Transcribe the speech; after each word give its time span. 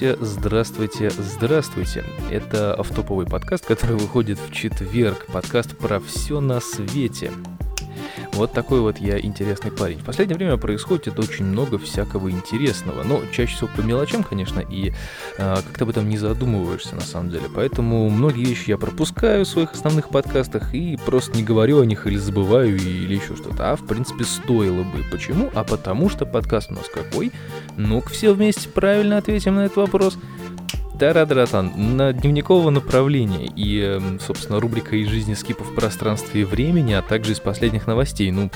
Здравствуйте, 0.00 0.24
здравствуйте, 0.24 1.10
здравствуйте. 1.10 2.04
Это 2.30 2.72
автоповый 2.72 3.26
подкаст, 3.26 3.66
который 3.66 3.96
выходит 3.96 4.38
в 4.38 4.50
четверг. 4.50 5.26
Подкаст 5.26 5.76
про 5.76 6.00
все 6.00 6.40
на 6.40 6.58
свете. 6.60 7.30
Вот 8.32 8.52
такой 8.52 8.80
вот 8.80 8.98
я 8.98 9.20
интересный 9.20 9.70
парень. 9.70 9.98
В 9.98 10.04
последнее 10.04 10.36
время 10.36 10.56
происходит 10.56 11.18
очень 11.18 11.44
много 11.44 11.78
всякого 11.78 12.30
интересного. 12.30 13.02
Но 13.02 13.20
чаще 13.32 13.54
всего 13.54 13.68
по 13.76 13.80
мелочам, 13.80 14.22
конечно, 14.22 14.60
и 14.60 14.92
э, 15.36 15.56
как-то 15.56 15.84
об 15.84 15.90
этом 15.90 16.08
не 16.08 16.16
задумываешься 16.16 16.94
на 16.94 17.00
самом 17.02 17.30
деле. 17.30 17.44
Поэтому 17.54 18.08
многие 18.08 18.44
вещи 18.44 18.70
я 18.70 18.78
пропускаю 18.78 19.44
в 19.44 19.48
своих 19.48 19.72
основных 19.72 20.08
подкастах 20.08 20.74
и 20.74 20.96
просто 21.04 21.36
не 21.36 21.42
говорю 21.42 21.80
о 21.80 21.86
них 21.86 22.06
или 22.06 22.16
забываю 22.16 22.76
или 22.76 23.14
еще 23.14 23.36
что-то. 23.36 23.72
А 23.72 23.76
в 23.76 23.86
принципе 23.86 24.24
стоило 24.24 24.84
бы. 24.84 25.04
Почему? 25.10 25.50
А 25.54 25.64
потому 25.64 26.08
что 26.08 26.24
подкаст 26.24 26.70
у 26.70 26.74
нас 26.74 26.86
какой? 26.92 27.32
Ну-ка 27.76 28.10
все 28.10 28.32
вместе 28.32 28.68
правильно 28.68 29.18
ответим 29.18 29.56
на 29.56 29.66
этот 29.66 29.76
вопрос. 29.76 30.18
Тарадратан 31.00 31.96
на 31.96 32.12
дневникового 32.12 32.68
направления 32.68 33.50
и, 33.56 33.98
собственно, 34.20 34.60
рубрика 34.60 34.96
из 34.96 35.08
жизни 35.08 35.32
скипов 35.32 35.70
в 35.70 35.74
пространстве 35.74 36.42
и 36.42 36.44
времени, 36.44 36.92
а 36.92 37.00
также 37.00 37.32
из 37.32 37.40
последних 37.40 37.86
новостей. 37.86 38.30
Ну, 38.30 38.50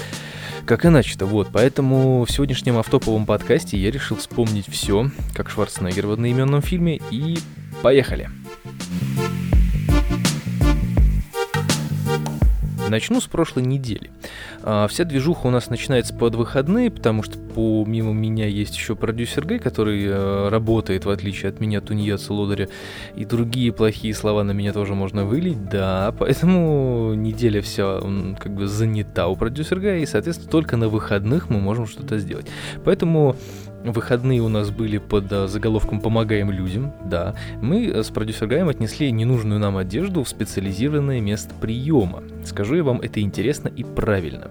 как 0.67 0.85
иначе-то, 0.85 1.25
вот. 1.25 1.49
Поэтому 1.51 2.27
в 2.27 2.31
сегодняшнем 2.31 2.77
автоповом 2.77 3.25
подкасте 3.25 3.79
я 3.79 3.91
решил 3.91 4.19
вспомнить 4.19 4.71
все, 4.71 5.11
как 5.33 5.49
Шварценеггер 5.49 6.07
в 6.07 6.13
одноименном 6.13 6.61
фильме, 6.61 7.01
и 7.11 7.39
поехали! 7.81 8.29
Начну 12.89 13.21
с 13.21 13.27
прошлой 13.27 13.65
недели. 13.65 14.11
А, 14.63 14.87
вся 14.89 15.05
движуха 15.05 15.47
у 15.47 15.51
нас 15.51 15.71
начинается 15.71 16.15
под 16.15 16.35
выходные, 16.35 16.91
потому 16.91 17.23
что 17.23 17.39
помимо 17.39 18.13
меня 18.13 18.47
есть 18.47 18.77
еще 18.77 18.95
продюсер 18.95 19.45
Гай, 19.47 19.59
который 19.59 20.05
э, 20.07 20.49
работает, 20.49 21.05
в 21.05 21.11
отличие 21.11 21.51
от 21.51 21.61
меня, 21.61 21.81
тунеядца 21.81 22.33
лодыря, 22.33 22.69
и 23.17 23.25
другие 23.25 23.73
плохие 23.73 24.15
слова 24.15 24.43
на 24.43 24.53
меня 24.53 24.73
тоже 24.73 24.95
можно 24.95 25.25
вылить, 25.25 25.69
да, 25.69 26.15
поэтому 26.19 27.15
неделя 27.15 27.63
вся 27.63 28.01
как 28.39 28.55
бы 28.55 28.67
занята 28.67 29.29
у 29.29 29.37
продюсера 29.37 29.81
Гая, 29.81 29.99
и, 30.01 30.07
соответственно, 30.07 30.51
только 30.51 30.77
на 30.77 30.89
выходных 30.89 31.49
мы 31.51 31.61
можем 31.61 31.87
что-то 31.87 32.19
сделать. 32.19 32.47
Поэтому 32.85 33.37
выходные 33.93 34.41
у 34.41 34.49
нас 34.49 34.71
были 34.71 34.99
под 34.99 35.33
а, 35.33 35.47
заголовком 35.47 36.01
«Помогаем 36.01 36.51
людям», 36.51 36.93
да, 37.05 37.35
мы 37.61 37.89
с 37.89 38.11
продюсер 38.11 38.47
Гаем 38.47 38.69
отнесли 38.69 39.11
ненужную 39.13 39.61
нам 39.61 39.77
одежду 39.77 40.25
в 40.25 40.29
специализированное 40.29 41.21
место 41.21 41.55
приема. 41.61 42.23
Скажу 42.45 42.77
я 42.77 42.83
вам, 42.83 43.01
это 43.01 43.21
интересно 43.21 43.69
и 43.69 43.85
правильно. 43.85 44.51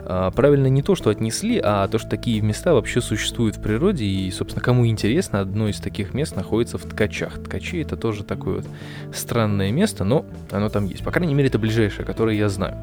А, 0.00 0.30
правильно 0.30 0.66
не 0.66 0.82
то, 0.82 0.94
что 0.94 1.10
отнесли, 1.10 1.60
а 1.62 1.88
то, 1.88 1.98
что 1.98 2.10
такие 2.10 2.40
места 2.40 2.74
вообще 2.74 3.00
существуют 3.00 3.56
в 3.56 3.62
природе, 3.62 4.04
и, 4.04 4.30
собственно, 4.30 4.62
кому 4.62 4.86
интересно, 4.86 5.40
одно 5.40 5.68
из 5.68 5.80
таких 5.80 6.14
мест 6.14 6.36
находится 6.36 6.78
в 6.78 6.82
Ткачах. 6.82 7.42
Ткачи— 7.42 7.78
это 7.80 7.96
тоже 7.96 8.24
такое 8.24 8.56
вот 8.56 8.66
странное 9.14 9.72
место, 9.72 10.04
но 10.04 10.26
оно 10.50 10.68
там 10.68 10.86
есть. 10.86 11.02
По 11.02 11.10
крайней 11.10 11.34
мере, 11.34 11.48
это 11.48 11.58
ближайшее, 11.58 12.04
которое 12.04 12.36
я 12.36 12.48
знаю. 12.48 12.76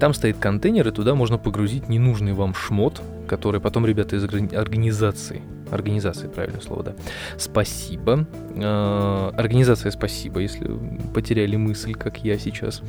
Там 0.00 0.14
стоит 0.14 0.38
контейнер, 0.38 0.88
и 0.88 0.90
туда 0.90 1.14
можно 1.14 1.38
погрузить 1.38 1.88
ненужный 1.88 2.32
вам 2.32 2.54
шмот, 2.54 3.00
который 3.26 3.60
потом 3.60 3.86
ребята 3.86 4.16
из 4.16 4.24
организации, 4.24 5.42
организации, 5.70 6.28
правильное 6.28 6.60
слово, 6.60 6.82
да, 6.82 6.94
спасибо, 7.38 8.26
э, 8.54 9.30
организация 9.34 9.90
спасибо, 9.90 10.40
если 10.40 10.70
потеряли 11.14 11.56
мысль, 11.56 11.94
как 11.94 12.24
я 12.24 12.38
сейчас, 12.38 12.82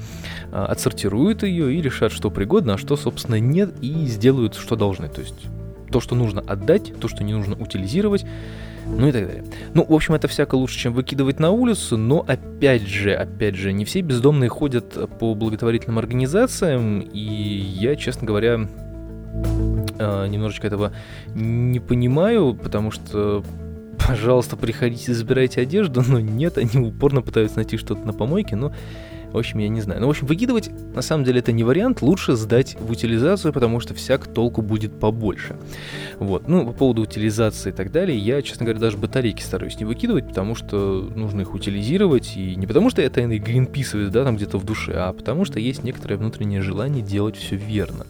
э, 0.52 0.56
отсортируют 0.56 1.44
ее 1.44 1.74
и 1.74 1.82
решат, 1.82 2.12
что 2.12 2.30
пригодно, 2.30 2.74
а 2.74 2.78
что, 2.78 2.96
собственно, 2.98 3.40
нет, 3.40 3.74
и 3.82 4.06
сделают, 4.06 4.56
что 4.56 4.76
должны, 4.76 5.08
то 5.08 5.22
есть 5.22 5.48
то, 5.92 6.02
что 6.02 6.16
нужно 6.16 6.42
отдать, 6.42 6.94
то, 7.00 7.08
что 7.08 7.24
не 7.24 7.34
нужно 7.34 7.56
утилизировать, 7.56 8.26
ну 8.86 9.08
и 9.08 9.12
так 9.12 9.28
далее. 9.28 9.44
Ну, 9.74 9.86
в 9.88 9.94
общем, 9.94 10.14
это 10.14 10.28
всяко 10.28 10.56
лучше, 10.56 10.78
чем 10.78 10.94
выкидывать 10.94 11.40
на 11.40 11.52
улицу, 11.52 11.98
но 11.98 12.24
опять 12.28 12.84
же, 12.84 13.14
опять 13.14 13.56
же, 13.56 13.74
не 13.74 13.86
все 13.86 14.02
бездомные 14.02 14.50
ходят 14.50 15.10
по 15.20 15.34
благотворительным 15.34 16.00
организациям, 16.00 17.00
и 17.00 17.20
я, 17.20 17.96
честно 17.96 18.28
говоря, 18.28 18.68
э, 20.00 20.28
немножечко 20.28 20.68
этого 20.68 20.94
не 21.34 21.80
понимаю, 21.80 22.54
потому 22.54 22.92
что 22.92 23.44
пожалуйста, 24.08 24.56
приходите, 24.56 25.14
забирайте 25.14 25.62
одежду, 25.62 26.04
но 26.08 26.20
нет, 26.20 26.58
они 26.58 26.88
упорно 26.88 27.22
пытаются 27.22 27.58
найти 27.58 27.78
что-то 27.78 28.06
на 28.06 28.14
помойке, 28.14 28.56
но 28.56 28.72
в 29.36 29.40
общем, 29.40 29.60
я 29.60 29.70
не 29.70 29.82
знаю. 29.82 30.02
Ну, 30.02 30.08
в 30.08 30.10
общем, 30.10 30.28
выкидывать, 30.28 30.70
на 30.96 31.02
самом 31.02 31.24
деле, 31.24 31.40
это 31.40 31.52
не 31.52 31.64
вариант. 31.64 32.02
Лучше 32.02 32.36
сдать 32.36 32.76
в 32.80 32.92
утилизацию, 32.92 33.54
потому 33.54 33.80
что 33.80 33.94
всяк 33.94 34.28
толку 34.28 34.62
будет 34.62 35.00
побольше. 35.00 35.56
Вот. 36.20 36.48
Ну, 36.48 36.66
по 36.66 36.72
поводу 36.72 37.04
утилизации 37.04 37.70
и 37.70 37.74
так 37.74 37.92
далее, 37.92 38.18
я, 38.18 38.42
честно 38.42 38.66
говоря, 38.66 38.80
даже 38.80 38.98
батарейки 38.98 39.42
стараюсь 39.42 39.80
не 39.80 39.86
выкидывать, 39.86 40.28
потому 40.28 40.56
что 40.56 41.10
нужно 41.16 41.42
их 41.42 41.54
утилизировать. 41.54 42.36
И 42.36 42.56
не 42.56 42.68
потому 42.68 42.90
что 42.90 43.02
я 43.02 43.10
тайный 43.10 43.40
гринписовец, 43.40 44.10
да, 44.10 44.24
там 44.24 44.38
где-то 44.38 44.58
в 44.58 44.66
душе, 44.66 44.94
а 44.96 45.14
потому 45.14 45.46
что 45.46 45.60
есть 45.60 45.84
некоторое 45.84 46.18
внутреннее 46.18 46.62
желание 46.62 47.04
делать 47.04 47.36
все 47.36 47.56
верно. 47.56 48.06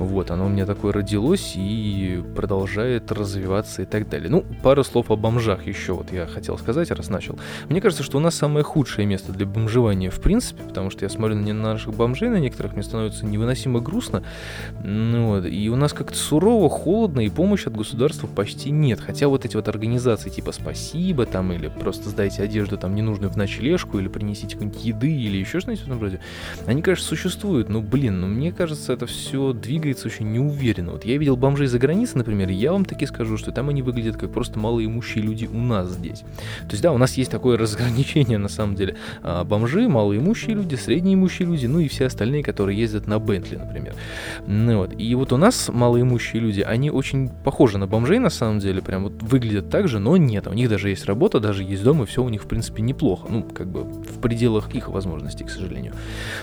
Вот, 0.00 0.30
оно 0.30 0.46
у 0.46 0.48
меня 0.48 0.64
такое 0.64 0.94
родилось 0.94 1.52
и 1.56 2.24
продолжает 2.34 3.12
развиваться 3.12 3.82
и 3.82 3.84
так 3.84 4.08
далее. 4.08 4.30
Ну, 4.30 4.46
пару 4.62 4.82
слов 4.82 5.10
о 5.10 5.16
бомжах 5.16 5.66
еще 5.66 5.92
вот 5.92 6.10
я 6.10 6.26
хотел 6.26 6.56
сказать, 6.56 6.90
раз 6.90 7.10
начал. 7.10 7.38
Мне 7.68 7.82
кажется, 7.82 8.02
что 8.02 8.16
у 8.16 8.20
нас 8.20 8.34
самое 8.34 8.64
худшее 8.64 9.04
место 9.04 9.32
для 9.32 9.44
бомжевания 9.44 10.10
в 10.10 10.18
принципе, 10.22 10.62
потому 10.62 10.88
что 10.88 11.04
я 11.04 11.10
смотрю 11.10 11.36
на 11.36 11.52
наших 11.52 11.94
бомжей, 11.94 12.30
на 12.30 12.38
некоторых 12.38 12.72
мне 12.72 12.82
становится 12.82 13.26
невыносимо 13.26 13.80
грустно. 13.80 14.22
Ну, 14.82 15.26
вот, 15.34 15.44
и 15.44 15.68
у 15.68 15.76
нас 15.76 15.92
как-то 15.92 16.16
сурово, 16.16 16.70
холодно, 16.70 17.20
и 17.20 17.28
помощи 17.28 17.68
от 17.68 17.76
государства 17.76 18.26
почти 18.26 18.70
нет. 18.70 19.00
Хотя 19.00 19.28
вот 19.28 19.44
эти 19.44 19.56
вот 19.56 19.68
организации 19.68 20.30
типа 20.30 20.52
«Спасибо» 20.52 21.26
там, 21.26 21.52
или 21.52 21.68
просто 21.68 22.08
сдайте 22.08 22.42
одежду 22.42 22.78
там 22.78 22.94
ненужную 22.94 23.30
в 23.30 23.36
ночлежку, 23.36 23.98
или 23.98 24.08
принесите 24.08 24.54
какой-нибудь 24.54 24.82
еды, 24.82 25.12
или 25.12 25.36
еще 25.36 25.60
что-нибудь 25.60 25.84
в 25.84 25.88
этом 25.88 26.00
роде, 26.00 26.20
они, 26.64 26.80
конечно, 26.80 27.04
существуют, 27.04 27.68
но, 27.68 27.82
блин, 27.82 28.22
ну 28.22 28.28
мне 28.28 28.50
кажется, 28.50 28.94
это 28.94 29.04
все 29.04 29.52
двигается 29.52 29.89
двигается 29.90 30.08
очень 30.08 30.30
неуверенно. 30.32 30.92
Вот 30.92 31.04
я 31.04 31.16
видел 31.16 31.36
бомжей 31.36 31.66
за 31.66 31.78
границей, 31.78 32.18
например, 32.18 32.48
я 32.50 32.72
вам 32.72 32.84
таки 32.84 33.06
скажу, 33.06 33.36
что 33.36 33.50
там 33.50 33.68
они 33.68 33.82
выглядят 33.82 34.16
как 34.16 34.30
просто 34.30 34.58
малоимущие 34.58 35.24
люди 35.24 35.48
у 35.52 35.58
нас 35.58 35.90
здесь. 35.90 36.20
То 36.20 36.70
есть, 36.70 36.82
да, 36.82 36.92
у 36.92 36.98
нас 36.98 37.14
есть 37.14 37.30
такое 37.30 37.58
разграничение, 37.58 38.38
на 38.38 38.48
самом 38.48 38.76
деле. 38.76 38.96
А, 39.22 39.44
бомжи, 39.44 39.88
малоимущие 39.88 40.54
люди, 40.54 40.76
среднеимущие 40.76 41.48
люди, 41.48 41.66
ну 41.66 41.80
и 41.80 41.88
все 41.88 42.06
остальные, 42.06 42.44
которые 42.44 42.78
ездят 42.78 43.08
на 43.08 43.18
Бентли, 43.18 43.56
например. 43.56 43.94
Ну, 44.46 44.78
вот. 44.78 44.92
И 44.96 45.14
вот 45.14 45.32
у 45.32 45.36
нас 45.36 45.68
малоимущие 45.72 46.40
люди, 46.40 46.60
они 46.60 46.90
очень 46.90 47.28
похожи 47.44 47.78
на 47.78 47.86
бомжей, 47.86 48.18
на 48.18 48.30
самом 48.30 48.60
деле, 48.60 48.80
прям 48.80 49.04
вот 49.04 49.22
выглядят 49.22 49.70
так 49.70 49.88
же, 49.88 49.98
но 49.98 50.16
нет, 50.16 50.46
у 50.46 50.52
них 50.52 50.68
даже 50.68 50.88
есть 50.90 51.06
работа, 51.06 51.40
даже 51.40 51.64
есть 51.64 51.82
дом, 51.82 52.02
и 52.02 52.06
все 52.06 52.22
у 52.22 52.28
них, 52.28 52.44
в 52.44 52.46
принципе, 52.46 52.82
неплохо. 52.82 53.26
Ну, 53.28 53.42
как 53.42 53.66
бы 53.68 53.82
в 53.82 54.20
пределах 54.20 54.72
их 54.74 54.88
возможностей, 54.88 55.44
к 55.44 55.50
сожалению. 55.50 55.94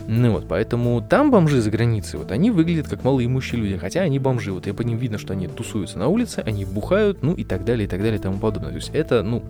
Ну 0.08 0.32
вот, 0.34 0.48
поэтому 0.48 1.02
там 1.02 1.32
бомжи 1.32 1.62
за 1.62 1.72
границей, 1.72 2.20
вот 2.20 2.32
они 2.32 2.52
выглядят 2.58 2.90
как 2.90 3.04
малоимущие 3.04 3.37
имущие 3.38 3.62
люди, 3.62 3.78
хотя 3.78 4.02
они 4.02 4.18
бомжи, 4.18 4.52
вот 4.52 4.66
я 4.66 4.74
по 4.74 4.82
ним 4.82 4.98
видно, 4.98 5.18
что 5.20 5.34
они 5.34 5.48
тусуются 5.48 6.00
на 6.00 6.08
улице, 6.08 6.42
они 6.46 6.66
бухают, 6.66 7.22
ну 7.22 7.34
и 7.34 7.44
так 7.44 7.64
далее, 7.66 7.86
и 7.86 7.88
так 7.88 8.02
далее, 8.02 8.18
и 8.18 8.22
тому 8.22 8.40
подобное. 8.40 8.72
То 8.72 8.78
есть 8.78 8.90
это, 8.94 9.22
ну, 9.22 9.44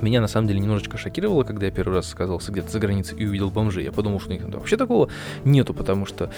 меня 0.00 0.20
на 0.20 0.28
самом 0.28 0.48
деле 0.48 0.60
немножечко 0.60 0.98
шокировало, 0.98 1.44
когда 1.44 1.66
я 1.66 1.72
первый 1.72 1.94
раз 1.94 2.12
оказался 2.12 2.50
где-то 2.50 2.70
за 2.70 2.80
границей 2.80 3.16
и 3.18 3.26
увидел 3.26 3.50
бомжей. 3.50 3.84
Я 3.84 3.92
подумал, 3.92 4.18
что 4.18 4.30
у 4.30 4.32
них 4.32 4.42
вообще 4.42 4.76
такого 4.76 5.08
нету, 5.44 5.74
потому 5.74 6.06
что 6.06 6.30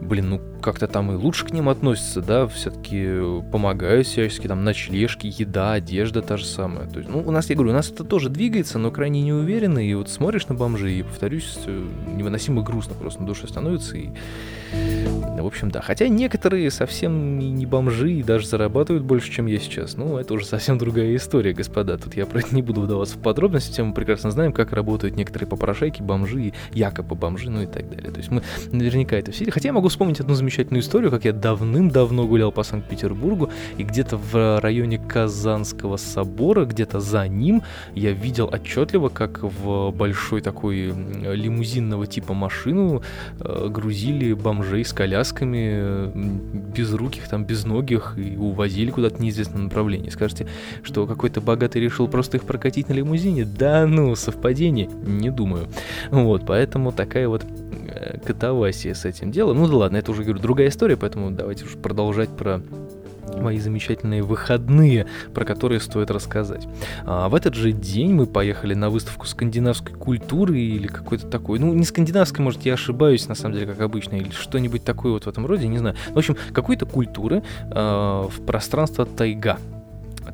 блин, 0.00 0.30
ну 0.30 0.40
как-то 0.62 0.88
там 0.88 1.12
и 1.12 1.14
лучше 1.14 1.46
к 1.46 1.52
ним 1.52 1.68
относятся, 1.68 2.20
да, 2.20 2.46
все-таки 2.46 3.42
помогают 3.50 4.06
всячески, 4.06 4.46
там 4.46 4.64
ночлежки, 4.64 5.26
еда, 5.26 5.74
одежда 5.74 6.22
та 6.22 6.36
же 6.36 6.44
самая. 6.44 6.88
То 6.88 6.98
есть, 6.98 7.10
ну, 7.10 7.22
у 7.24 7.30
нас, 7.30 7.50
я 7.50 7.56
говорю, 7.56 7.70
у 7.70 7.74
нас 7.74 7.90
это 7.90 8.04
тоже 8.04 8.28
двигается, 8.28 8.78
но 8.78 8.90
крайне 8.90 9.22
неуверенно, 9.22 9.78
и 9.78 9.94
вот 9.94 10.08
смотришь 10.08 10.48
на 10.48 10.54
бомжей, 10.54 11.00
и, 11.00 11.02
повторюсь, 11.02 11.58
невыносимо 12.06 12.62
грустно 12.62 12.94
просто 12.94 13.20
на 13.20 13.26
душе 13.26 13.46
становится, 13.46 13.96
и, 13.96 14.10
в 15.42 15.46
общем, 15.46 15.70
да. 15.70 15.80
Хотя 15.80 16.08
некоторые 16.08 16.70
совсем 16.70 17.38
не 17.38 17.66
бомжи 17.66 18.12
и 18.12 18.22
даже 18.22 18.46
зарабатывают 18.46 19.04
больше, 19.04 19.30
чем 19.30 19.46
я 19.46 19.58
сейчас. 19.58 19.96
Ну, 19.96 20.18
это 20.18 20.34
уже 20.34 20.44
совсем 20.44 20.78
другая 20.78 21.16
история, 21.16 21.52
господа. 21.52 21.98
Тут 21.98 22.14
я 22.14 22.26
про 22.26 22.40
это 22.40 22.54
не 22.54 22.62
буду 22.62 22.82
вдаваться 22.82 23.16
в 23.16 23.22
подробности, 23.22 23.72
все 23.72 23.84
мы 23.84 23.94
прекрасно 23.94 24.30
знаем, 24.30 24.52
как 24.52 24.72
работают 24.72 25.16
некоторые 25.16 25.48
попрошайки, 25.48 26.02
бомжи, 26.02 26.52
якобы 26.72 27.14
бомжи, 27.14 27.50
ну 27.50 27.62
и 27.62 27.66
так 27.66 27.88
далее. 27.88 28.10
То 28.10 28.18
есть 28.18 28.30
мы 28.30 28.42
наверняка 28.72 29.16
это 29.16 29.32
все. 29.32 29.50
Хотя 29.50 29.68
я 29.68 29.72
могу 29.72 29.88
вспомнить 29.88 30.20
одну 30.20 30.34
замечательную 30.34 30.82
историю, 30.82 31.10
как 31.10 31.24
я 31.24 31.32
давным-давно 31.32 32.26
гулял 32.26 32.52
по 32.52 32.62
Санкт-Петербургу, 32.62 33.50
и 33.76 33.82
где-то 33.82 34.16
в 34.16 34.60
районе 34.60 34.98
Казанского 34.98 35.96
собора, 35.96 36.64
где-то 36.64 37.00
за 37.00 37.26
ним, 37.28 37.62
я 37.94 38.12
видел 38.12 38.50
отчетливо, 38.52 39.08
как 39.08 39.42
в 39.42 39.90
большой 39.90 40.40
такой 40.40 40.92
лимузинного 41.34 42.06
типа 42.06 42.34
машину 42.34 43.02
э, 43.38 43.68
грузили 43.68 44.32
бомжей 44.32 44.84
с 44.90 44.92
колясками, 44.92 46.10
безруких, 46.74 47.28
там, 47.28 47.44
безногих, 47.44 48.14
и 48.16 48.36
увозили 48.36 48.90
куда-то 48.90 49.16
в 49.16 49.20
неизвестном 49.20 49.64
направлении. 49.64 50.10
Скажете, 50.10 50.46
что 50.82 51.06
какой-то 51.06 51.40
богатый 51.40 51.78
решил 51.78 52.08
просто 52.08 52.36
их 52.36 52.44
прокатить 52.44 52.88
на 52.88 52.92
лимузине? 52.92 53.44
Да 53.44 53.86
ну, 53.86 54.14
совпадение? 54.14 54.86
Не 55.06 55.30
думаю. 55.30 55.68
Вот, 56.10 56.44
поэтому 56.46 56.92
такая 56.92 57.28
вот 57.28 57.44
э, 57.88 58.18
катавасия 58.18 58.94
с 58.94 59.04
этим 59.04 59.30
делом. 59.30 59.58
Ну 59.58 59.68
да 59.68 59.76
ладно, 59.76 59.96
это 59.96 60.10
уже, 60.10 60.24
говорю, 60.24 60.40
другая 60.40 60.68
история, 60.68 60.96
поэтому 60.96 61.30
давайте 61.30 61.64
уж 61.64 61.72
продолжать 61.76 62.30
про 62.30 62.60
мои 63.38 63.58
замечательные 63.58 64.22
выходные, 64.22 65.06
про 65.34 65.44
которые 65.44 65.80
стоит 65.80 66.10
рассказать. 66.10 66.66
А 67.04 67.28
в 67.28 67.34
этот 67.34 67.54
же 67.54 67.72
день 67.72 68.12
мы 68.12 68.26
поехали 68.26 68.74
на 68.74 68.90
выставку 68.90 69.26
скандинавской 69.26 69.94
культуры 69.94 70.58
или 70.58 70.86
какой-то 70.86 71.26
такой, 71.26 71.58
ну 71.58 71.72
не 71.74 71.84
скандинавской, 71.84 72.44
может 72.44 72.62
я 72.62 72.74
ошибаюсь, 72.74 73.28
на 73.28 73.34
самом 73.34 73.54
деле, 73.54 73.66
как 73.66 73.80
обычно, 73.80 74.16
или 74.16 74.30
что-нибудь 74.30 74.84
такое 74.84 75.12
вот 75.12 75.24
в 75.24 75.28
этом 75.28 75.46
роде, 75.46 75.68
не 75.68 75.78
знаю. 75.78 75.96
В 76.10 76.18
общем, 76.18 76.36
какой-то 76.52 76.86
культуры 76.86 77.42
э, 77.70 77.74
в 77.74 78.44
пространство 78.46 79.06
тайга. 79.06 79.58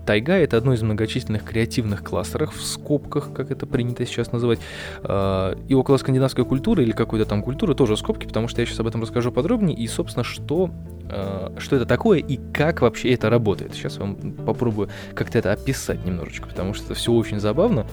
Тайга— 0.07 0.35
это 0.35 0.57
одно 0.57 0.73
из 0.73 0.83
многочисленных 0.83 1.45
креативных 1.45 2.03
кластеров, 2.05 2.55
в 2.55 2.65
скобках, 2.65 3.33
как 3.35 3.51
это 3.51 3.67
принято 3.67 4.07
сейчас 4.07 4.33
называть. 4.33 4.61
А, 5.03 5.59
и 5.69 5.75
около 5.75 5.97
скандинавской 5.97 6.45
культуры 6.45 6.85
или 6.85 6.93
какой-то 6.93 7.27
там 7.27 7.43
культуры 7.43 7.75
тоже 7.75 7.97
скобки, 7.97 8.27
потому 8.27 8.49
что 8.49 8.61
я 8.61 8.67
сейчас 8.67 8.81
об 8.81 8.87
этом 8.87 9.03
расскажу 9.03 9.33
подробнее. 9.33 9.77
И, 9.77 9.87
собственно, 9.89 10.25
что, 10.25 10.71
а, 11.11 11.55
что 11.59 11.77
это 11.77 11.85
такое 11.87 12.21
и 12.21 12.39
как 12.53 12.83
вообще 12.83 13.13
это 13.13 13.29
работает. 13.29 13.75
Сейчас 13.75 13.97
я 13.97 14.05
вам 14.05 14.15
попробую 14.33 14.89
как-то 15.15 15.39
это 15.39 15.53
описать 15.53 16.05
немножечко, 16.07 16.49
потому 16.49 16.73
что 16.73 16.87
это 16.87 16.95
все 16.95 17.13
очень 17.13 17.41
забавно. 17.41 17.85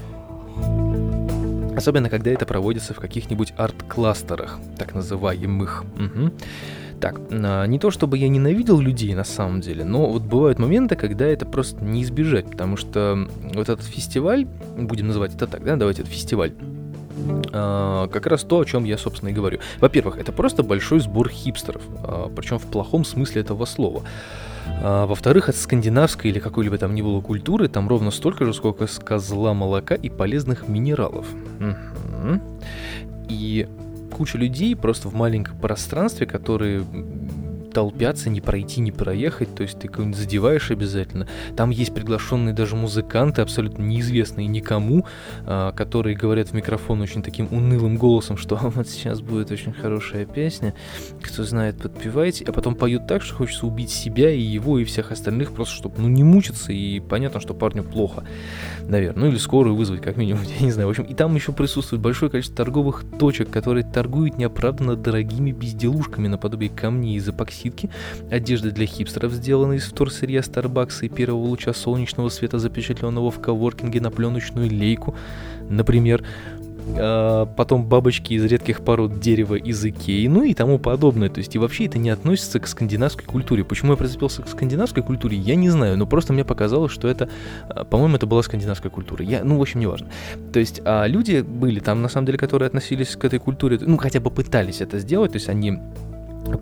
Особенно, 1.75 2.10
когда 2.10 2.30
это 2.30 2.45
проводится 2.45 2.94
в 2.94 3.00
каких-нибудь 3.00 3.54
арт-кластерах, 3.57 4.60
так 4.77 4.94
называемых. 4.94 5.83
Угу. 5.95 6.31
Так, 7.04 7.20
а, 7.32 7.66
не 7.66 7.80
то 7.80 7.92
чтобы 7.92 8.18
я 8.18 8.30
ненавидел 8.30 8.80
людей 8.80 9.14
на 9.14 9.26
самом 9.26 9.60
деле, 9.60 9.84
но 9.84 10.10
вот 10.10 10.22
бывают 10.22 10.58
моменты, 10.58 10.96
когда 10.96 11.26
это 11.26 11.46
просто 11.46 11.84
не 11.84 12.02
избежать, 12.02 12.50
потому 12.50 12.78
что 12.78 13.28
вот 13.54 13.68
этот 13.68 13.84
фестиваль, 13.84 14.48
будем 14.78 15.08
называть 15.08 15.36
это 15.36 15.46
так, 15.46 15.66
да, 15.66 15.76
давайте 15.76 16.04
это 16.04 16.12
фестиваль, 16.12 16.54
Uh, 17.16 18.10
как 18.10 18.26
раз 18.26 18.42
то, 18.42 18.60
о 18.60 18.66
чем 18.66 18.86
я, 18.86 18.98
собственно, 18.98 19.30
и 19.30 19.34
говорю. 19.34 19.60
Во-первых, 19.80 20.18
это 20.18 20.32
просто 20.32 20.64
большой 20.64 21.00
сбор 21.00 21.30
хипстеров, 21.30 21.84
а, 22.04 22.30
причем 22.36 22.58
в 22.58 22.64
плохом 22.64 23.06
смысле 23.06 23.42
этого 23.44 23.66
слова. 23.66 24.02
Uh, 24.82 25.06
во-вторых, 25.06 25.48
от 25.48 25.56
скандинавской 25.56 26.32
или 26.32 26.40
какой-либо 26.40 26.78
там 26.80 26.96
ни 26.96 27.04
было 27.04 27.22
культуры 27.22 27.68
там 27.68 27.88
ровно 27.88 28.10
столько 28.10 28.46
же, 28.46 28.54
сколько 28.54 28.88
с 28.88 28.98
козла 28.98 29.54
молока 29.54 29.94
и 29.94 30.10
полезных 30.10 30.68
минералов. 30.68 31.28
И 33.30 33.68
куча 34.13 34.38
людей 34.38 34.75
просто 34.75 35.10
в 35.10 35.15
маленьком 35.15 35.57
пространстве, 35.57 36.25
которые 36.25 36.86
толпятся, 37.74 38.30
не 38.30 38.40
пройти, 38.40 38.80
не 38.80 38.92
проехать, 38.92 39.54
то 39.56 39.64
есть 39.64 39.80
ты 39.80 39.88
кого-нибудь 39.88 40.18
задеваешь 40.18 40.72
обязательно. 40.72 41.28
Там 41.58 41.72
есть 41.72 41.94
приглашенные 41.94 42.54
даже 42.54 42.75
музыканты, 42.75 43.42
абсолютно 43.42 43.81
неизвестные 43.81 44.48
никому, 44.48 45.06
а, 45.46 45.72
которые 45.72 46.16
говорят 46.16 46.50
в 46.50 46.54
микрофон 46.54 47.02
очень 47.02 47.24
таким 47.24 47.48
унылым 47.52 47.98
голосом, 47.98 48.38
что 48.38 48.56
вот 48.62 48.88
сейчас 48.88 49.22
будет 49.22 49.52
очень 49.52 49.74
хорошая 49.74 50.25
песня, 50.25 50.74
кто 51.22 51.44
знает, 51.44 51.81
подпевайте, 51.81 52.46
а 52.48 52.54
потом 52.54 52.75
поют 52.75 53.08
так, 53.08 53.24
что 53.24 53.36
хочется 53.36 53.66
убить 53.66 53.90
себя 53.90 54.31
и 54.31 54.42
его, 54.42 54.78
и 54.78 54.84
всех 54.84 55.12
остальных, 55.12 55.52
просто 55.52 55.75
чтобы, 55.75 55.96
ну, 55.98 56.08
не 56.08 56.24
мучиться, 56.24 56.72
и 56.72 57.00
понятно, 57.00 57.40
что 57.40 57.54
парню 57.54 57.84
плохо, 57.84 58.24
наверное, 58.88 59.24
ну 59.24 59.30
или 59.30 59.38
скорую 59.38 59.75
вызвать, 59.75 60.02
как 60.02 60.18
минимум, 60.18 60.44
я 60.60 60.66
не 60.66 60.72
знаю, 60.72 60.88
в 60.88 60.92
общем, 60.92 61.04
и 61.06 61.14
там 61.14 61.34
еще 61.36 61.52
присутствует 61.52 62.02
большое 62.02 62.30
количество 62.30 62.58
торговых 62.58 63.04
точек, 63.20 63.50
которые 63.50 63.84
торгуют 63.84 64.38
неоправданно 64.38 64.96
дорогими 64.96 65.52
безделушками 65.52 66.28
наподобие 66.28 66.70
камней 66.70 67.18
из 67.18 67.28
эпоксида 67.28 67.62
накидки, 67.63 67.89
одежды 68.30 68.71
для 68.71 68.86
хипстеров, 68.86 69.31
сделанные 69.33 69.80
из 69.80 69.86
вторсырья 69.86 70.42
Starbucks 70.42 71.06
и 71.06 71.10
первого 71.10 71.45
луча 71.45 71.74
солнечного 71.74 72.30
света, 72.30 72.60
запечатленного 72.60 73.31
в 73.31 73.39
коворкинге 73.39 74.01
на 74.01 74.12
пленочную 74.12 74.69
лейку, 74.69 75.15
например, 75.69 76.24
а, 76.98 77.45
потом 77.45 77.86
бабочки 77.86 78.33
из 78.33 78.44
редких 78.45 78.81
пород 78.81 79.19
дерева 79.19 79.56
из 79.56 79.83
Икеи, 79.83 80.27
ну 80.27 80.44
и 80.44 80.54
тому 80.54 80.80
подобное. 80.80 81.30
То 81.30 81.39
есть 81.39 81.56
и 81.56 81.60
вообще 81.60 81.86
это 81.86 81.98
не 81.98 82.10
относится 82.10 82.60
к 82.60 82.68
скандинавской 82.68 83.25
культуре. 83.25 83.63
Почему 83.63 83.94
я 83.94 83.98
прицепился 83.98 84.42
к 84.42 84.50
скандинавской 84.50 85.04
культуре, 85.04 85.38
я 85.38 85.56
не 85.56 85.69
знаю, 85.69 85.98
но 85.98 86.06
просто 86.06 86.33
мне 86.33 86.44
показалось, 86.44 86.92
что 86.92 87.07
это, 87.07 87.30
а, 87.69 87.86
по-моему, 87.86 88.15
это 88.18 88.25
была 88.25 88.44
скандинавская 88.44 88.92
культура. 88.92 89.24
Я, 89.24 89.44
ну, 89.44 89.57
в 89.57 89.62
общем, 89.62 89.80
неважно. 89.80 90.10
То 90.51 90.60
есть 90.60 90.81
а 90.86 91.06
люди 91.07 91.42
были 91.42 91.80
там, 91.80 92.01
на 92.01 92.10
самом 92.10 92.25
деле, 92.25 92.38
которые 92.38 92.68
относились 92.68 93.15
к 93.15 93.24
этой 93.24 93.39
культуре, 93.39 93.80
ну, 93.81 93.98
хотя 93.98 94.19
бы 94.19 94.30
пытались 94.30 94.81
это 94.81 95.00
сделать, 95.00 95.31
то 95.31 95.38
есть 95.38 95.50
они 95.50 95.80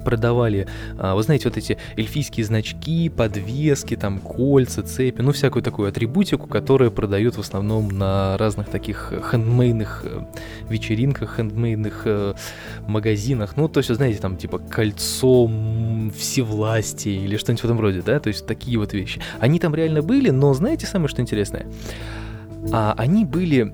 продавали, 0.03 0.67
а, 0.97 1.15
вы 1.15 1.23
знаете, 1.23 1.49
вот 1.49 1.57
эти 1.57 1.77
эльфийские 1.97 2.45
значки, 2.45 3.09
подвески, 3.09 3.95
там 3.95 4.19
кольца, 4.19 4.83
цепи, 4.83 5.21
ну 5.21 5.31
всякую 5.31 5.63
такую 5.63 5.89
атрибутику, 5.89 6.47
которую 6.47 6.91
продают 6.91 7.35
в 7.35 7.39
основном 7.39 7.89
на 7.89 8.37
разных 8.37 8.69
таких 8.69 9.13
хендмейдных 9.31 10.03
э, 10.05 10.25
вечеринках, 10.69 11.35
хендмейдных 11.37 12.03
э, 12.05 12.33
магазинах, 12.87 13.57
ну 13.57 13.67
то 13.67 13.79
есть, 13.79 13.93
знаете, 13.93 14.19
там 14.19 14.37
типа 14.37 14.59
кольцо 14.59 15.49
всевластия 16.15 17.19
или 17.19 17.37
что-нибудь 17.37 17.61
в 17.61 17.65
этом 17.65 17.79
роде, 17.79 18.01
да, 18.01 18.19
то 18.19 18.27
есть 18.27 18.45
такие 18.45 18.77
вот 18.77 18.93
вещи. 18.93 19.21
Они 19.39 19.59
там 19.59 19.75
реально 19.75 20.01
были, 20.01 20.29
но 20.29 20.53
знаете 20.53 20.85
самое 20.85 21.09
что 21.09 21.21
интересное? 21.21 21.65
А 22.71 22.93
они 22.97 23.25
были 23.25 23.73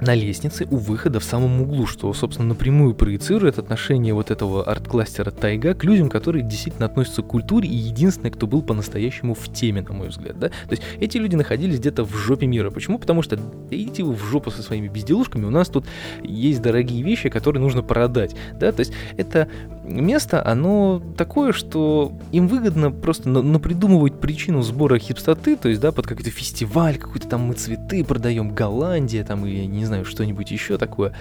на 0.00 0.14
лестнице 0.14 0.66
у 0.70 0.76
выхода 0.76 1.20
в 1.20 1.24
самом 1.24 1.60
углу, 1.60 1.86
что, 1.86 2.12
собственно, 2.12 2.48
напрямую 2.48 2.94
проецирует 2.94 3.58
отношение 3.58 4.14
вот 4.14 4.30
этого 4.30 4.64
арт-кластера 4.64 5.30
Тайга 5.30 5.74
к 5.74 5.84
людям, 5.84 6.08
которые 6.08 6.42
действительно 6.42 6.86
относятся 6.86 7.22
к 7.22 7.26
культуре 7.26 7.68
и 7.68 7.74
единственные, 7.74 8.30
кто 8.30 8.46
был 8.46 8.62
по-настоящему 8.62 9.34
в 9.34 9.52
теме, 9.52 9.82
на 9.82 9.94
мой 9.94 10.08
взгляд, 10.08 10.38
да? 10.38 10.48
То 10.48 10.70
есть 10.70 10.82
эти 11.00 11.18
люди 11.18 11.36
находились 11.36 11.78
где-то 11.78 12.04
в 12.04 12.14
жопе 12.14 12.46
мира. 12.46 12.70
Почему? 12.70 12.98
Потому 12.98 13.22
что 13.22 13.38
идите 13.70 14.02
вы 14.02 14.14
в 14.14 14.24
жопу 14.24 14.50
со 14.50 14.62
своими 14.62 14.88
безделушками, 14.88 15.44
у 15.44 15.50
нас 15.50 15.68
тут 15.68 15.84
есть 16.22 16.62
дорогие 16.62 17.02
вещи, 17.02 17.28
которые 17.28 17.62
нужно 17.62 17.82
продать, 17.82 18.34
да? 18.58 18.72
То 18.72 18.80
есть 18.80 18.92
это 19.16 19.48
место, 19.88 20.44
оно 20.46 21.02
такое, 21.16 21.52
что 21.52 22.12
им 22.32 22.48
выгодно 22.48 22.90
просто 22.90 23.28
напридумывать 23.28 24.20
причину 24.20 24.62
сбора 24.62 24.98
хипстоты, 24.98 25.56
то 25.56 25.68
есть, 25.68 25.80
да, 25.80 25.92
под 25.92 26.06
какой-то 26.06 26.30
фестиваль, 26.30 26.98
какой-то 26.98 27.28
там 27.28 27.42
мы 27.42 27.54
цветы 27.54 28.04
продаем, 28.04 28.54
Голландия 28.54 29.24
там 29.24 29.46
и 29.46 29.66
не 29.66 29.84
знаю, 29.84 30.04
что-нибудь 30.04 30.50
еще 30.50 30.78
такое. 30.78 31.12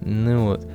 Ну 0.00 0.46
вот. 0.46 0.66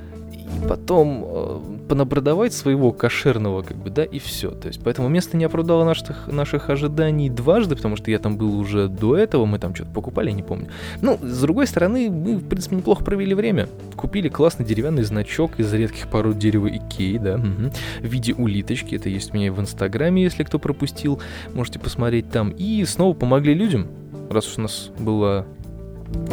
Потом 0.68 1.24
э, 1.26 1.60
понабродовать 1.88 2.52
своего 2.52 2.92
кошерного, 2.92 3.62
как 3.62 3.76
бы, 3.76 3.90
да, 3.90 4.04
и 4.04 4.18
все. 4.18 4.50
То 4.50 4.68
есть, 4.68 4.80
поэтому 4.82 5.08
место 5.08 5.36
не 5.36 5.44
оправдало 5.44 5.84
наших, 5.84 6.26
наших 6.26 6.70
ожиданий 6.70 7.30
дважды, 7.30 7.76
потому 7.76 7.96
что 7.96 8.10
я 8.10 8.18
там 8.18 8.36
был 8.36 8.58
уже 8.58 8.88
до 8.88 9.16
этого, 9.16 9.46
мы 9.46 9.58
там 9.58 9.74
что-то 9.74 9.90
покупали, 9.90 10.30
не 10.30 10.42
помню. 10.42 10.68
Ну, 11.00 11.18
с 11.22 11.40
другой 11.40 11.66
стороны, 11.66 12.10
мы, 12.10 12.36
в 12.36 12.48
принципе, 12.48 12.76
неплохо 12.76 13.04
провели 13.04 13.34
время. 13.34 13.68
Купили 13.96 14.28
классный 14.28 14.66
деревянный 14.66 15.04
значок 15.04 15.58
из 15.58 15.72
редких 15.72 16.08
пород 16.08 16.38
дерева 16.38 16.68
Икеи, 16.68 17.18
да, 17.18 17.36
угу, 17.36 17.72
в 18.00 18.06
виде 18.06 18.34
улиточки. 18.34 18.94
Это 18.94 19.08
есть 19.08 19.32
у 19.32 19.36
меня 19.36 19.52
в 19.52 19.60
Инстаграме, 19.60 20.22
если 20.22 20.44
кто 20.44 20.58
пропустил, 20.58 21.20
можете 21.54 21.78
посмотреть 21.78 22.30
там. 22.30 22.50
И 22.50 22.84
снова 22.84 23.14
помогли 23.14 23.54
людям, 23.54 23.88
раз 24.30 24.48
уж 24.48 24.58
у 24.58 24.62
нас 24.62 24.90
было 24.98 25.46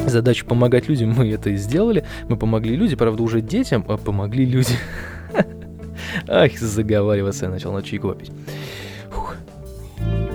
задачу 0.08 0.46
помогать 0.46 0.88
людям, 0.90 1.12
мы 1.12 1.32
это 1.32 1.50
и 1.50 1.58
сделали. 1.58 2.06
Мы 2.30 2.38
помогли 2.38 2.76
людям, 2.76 2.98
правда, 2.98 3.24
уже 3.24 3.42
детям, 3.42 3.86
а 3.88 3.98
помогли 3.98 4.46
людям. 4.46 4.78
Ах, 6.28 6.58
заговариваться 6.58 7.46
я 7.46 7.52
начал 7.52 7.74
на 7.74 7.82
чайку 7.82 8.10
попить. 8.10 8.32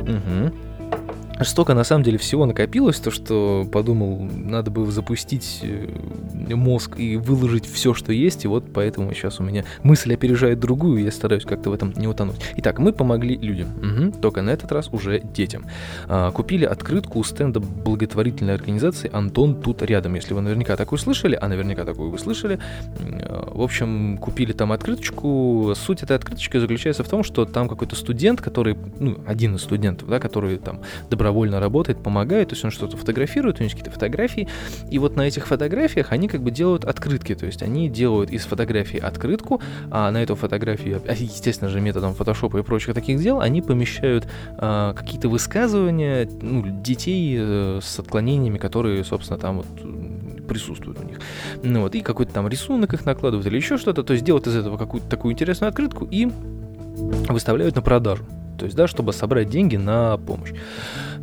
Угу 0.03 0.70
столько 1.45 1.75
на 1.75 1.85
самом 1.85 2.05
деле 2.05 2.19
всего 2.19 2.47
накопилось, 2.47 2.99
то 2.99 3.11
что 3.11 3.67
подумал, 3.73 4.19
надо 4.21 4.71
бы 4.71 4.91
запустить 4.91 5.61
э, 5.63 5.89
мозг 6.55 6.99
и 6.99 7.17
выложить 7.17 7.67
все, 7.67 7.95
что 7.95 8.13
есть, 8.13 8.45
и 8.45 8.49
вот 8.49 8.65
поэтому 8.73 9.13
сейчас 9.15 9.41
у 9.41 9.43
меня 9.43 9.65
мысль 9.83 10.13
опережает 10.15 10.61
другую, 10.61 10.99
и 10.99 11.05
я 11.05 11.11
стараюсь 11.11 11.45
как-то 11.45 11.71
в 11.71 11.73
этом 11.73 11.93
не 11.97 12.07
утонуть. 12.07 12.37
Итак, 12.57 12.79
мы 12.79 12.93
помогли 12.93 13.37
людям, 13.37 13.69
угу, 13.79 14.21
только 14.21 14.43
на 14.43 14.51
этот 14.51 14.71
раз 14.73 14.89
уже 14.93 15.21
детям. 15.21 15.65
А, 16.09 16.31
купили 16.31 16.65
открытку 16.65 17.19
у 17.19 17.25
стенда 17.25 17.61
благотворительной 17.61 18.55
организации 18.55 19.11
«Антон 19.13 19.61
тут 19.61 19.83
рядом», 19.83 20.15
если 20.15 20.35
вы 20.35 20.43
наверняка 20.43 20.77
такую 20.77 20.99
слышали, 20.99 21.39
а 21.41 21.49
наверняка 21.49 21.85
такую 21.85 22.11
вы 22.11 22.19
слышали. 22.19 22.59
А, 22.99 23.51
в 23.55 23.63
общем, 23.63 24.19
купили 24.19 24.53
там 24.53 24.73
открыточку. 24.73 25.73
Суть 25.77 26.03
этой 26.03 26.17
открыточки 26.17 26.59
заключается 26.59 27.03
в 27.03 27.09
том, 27.09 27.23
что 27.23 27.45
там 27.47 27.69
какой-то 27.69 27.97
студент, 27.97 28.41
который, 28.41 28.77
ну, 28.99 29.19
один 29.27 29.57
из 29.57 29.63
студентов, 29.63 30.09
да, 30.09 30.19
который 30.19 30.59
там 30.59 30.81
добровольно 31.09 31.30
добровольно 31.31 31.61
работает, 31.61 32.03
помогает, 32.03 32.49
то 32.49 32.55
есть 32.55 32.65
он 32.65 32.73
что-то 32.73 32.97
фотографирует, 32.97 33.61
у 33.61 33.63
есть 33.63 33.77
какие-то 33.77 33.93
фотографии, 33.93 34.49
и 34.91 34.99
вот 34.99 35.15
на 35.15 35.23
этих 35.23 35.47
фотографиях 35.47 36.11
они 36.11 36.27
как 36.27 36.43
бы 36.43 36.51
делают 36.51 36.85
открытки, 36.85 37.37
то 37.37 37.47
есть 37.47 37.63
они 37.63 37.89
делают 37.89 38.31
из 38.31 38.43
фотографии 38.47 38.99
открытку, 38.99 39.63
а 39.93 40.11
на 40.11 40.21
эту 40.23 40.35
фотографию, 40.35 41.01
а, 41.07 41.13
естественно 41.13 41.71
же, 41.71 41.81
методом 41.81 42.15
фотошопа 42.15 42.59
и 42.59 42.63
прочих 42.63 42.95
таких 42.95 43.23
дел, 43.23 43.41
они 43.41 43.63
помещают 43.63 44.27
а, 44.59 44.93
какие-то 44.93 45.29
высказывания 45.29 46.29
ну, 46.43 46.65
детей 46.83 47.37
э, 47.39 47.79
с 47.81 48.01
отклонениями, 48.01 48.59
которые, 48.59 49.05
собственно, 49.05 49.39
там 49.39 49.59
вот 49.59 50.47
присутствуют 50.49 50.99
у 50.99 51.05
них. 51.05 51.21
Ну 51.63 51.83
вот, 51.83 51.95
и 51.95 52.01
какой-то 52.01 52.33
там 52.33 52.49
рисунок 52.49 52.93
их 52.93 53.07
накладывают 53.07 53.47
или 53.47 53.57
еще 53.57 53.79
что-то, 53.79 54.03
то 54.03 54.15
есть 54.15 54.25
делают 54.25 54.49
из 54.49 54.57
этого 54.57 54.77
какую-то 54.77 55.09
такую 55.09 55.33
интересную 55.33 55.69
открытку 55.69 56.09
и 56.11 56.29
выставляют 57.29 57.77
на 57.77 57.83
продажу. 57.83 58.25
То 58.61 58.67
есть, 58.67 58.77
да, 58.77 58.87
чтобы 58.87 59.15
собрать 59.15 59.49
деньги 59.49 59.77
на 59.77 60.19
помощь. 60.19 60.53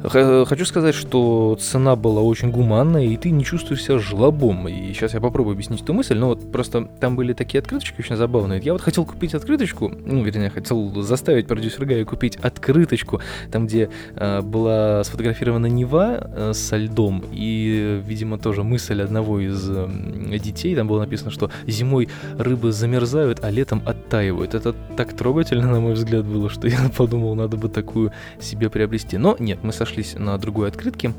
Хочу 0.03 0.65
сказать, 0.65 0.93
что 0.93 1.57
цена 1.59 1.95
была 1.95 2.21
очень 2.21 2.51
гуманная, 2.51 3.05
и 3.05 3.17
ты 3.17 3.31
не 3.31 3.43
чувствуешь 3.43 3.83
себя 3.83 3.99
жлобом. 3.99 4.67
И 4.67 4.93
сейчас 4.93 5.13
я 5.13 5.21
попробую 5.21 5.53
объяснить 5.53 5.81
эту 5.81 5.93
мысль, 5.93 6.17
но 6.17 6.27
вот 6.27 6.51
просто 6.51 6.87
там 6.99 7.15
были 7.15 7.33
такие 7.33 7.59
открыточки 7.59 8.01
очень 8.01 8.15
забавные. 8.15 8.61
Я 8.63 8.73
вот 8.73 8.81
хотел 8.81 9.05
купить 9.05 9.33
открыточку, 9.33 9.89
ну, 9.89 10.23
вернее, 10.23 10.49
хотел 10.49 11.01
заставить 11.01 11.47
продюсера 11.47 11.85
Гая 11.85 12.05
купить 12.05 12.37
открыточку, 12.37 13.21
там, 13.51 13.67
где 13.67 13.89
э, 14.15 14.41
была 14.41 15.03
сфотографирована 15.03 15.67
Нева 15.67 16.29
э, 16.31 16.53
со 16.53 16.77
льдом, 16.77 17.23
и, 17.31 18.01
видимо, 18.03 18.37
тоже 18.37 18.63
мысль 18.63 19.01
одного 19.01 19.39
из 19.39 19.67
э, 19.69 19.87
детей, 20.39 20.75
там 20.75 20.87
было 20.87 20.99
написано, 20.99 21.31
что 21.31 21.51
зимой 21.67 22.09
рыбы 22.37 22.71
замерзают, 22.71 23.43
а 23.43 23.49
летом 23.51 23.81
оттаивают. 23.85 24.53
Это 24.53 24.73
так 24.95 25.13
трогательно, 25.13 25.71
на 25.71 25.79
мой 25.79 25.93
взгляд, 25.93 26.25
было, 26.25 26.49
что 26.49 26.67
я 26.67 26.91
подумал, 26.95 27.26
надо 27.35 27.57
бы 27.57 27.69
такую 27.69 28.11
себе 28.39 28.69
приобрести. 28.69 29.17
Но 29.17 29.35
нет, 29.39 29.59
мы 29.63 29.73
сошлись 29.73 30.15
на 30.15 30.37
другой 30.37 30.67
открытке, 30.69 31.13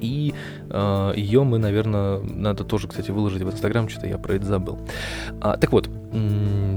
и 0.00 0.34
ее 1.16 1.44
мы, 1.44 1.58
наверное, 1.58 2.20
надо 2.20 2.64
тоже, 2.64 2.88
кстати, 2.88 3.10
выложить 3.10 3.42
в 3.42 3.50
Инстаграм, 3.50 3.88
что-то 3.88 4.06
я 4.06 4.18
про 4.18 4.34
это 4.34 4.46
забыл. 4.46 4.78
А, 5.40 5.56
так 5.56 5.72
вот, 5.72 5.88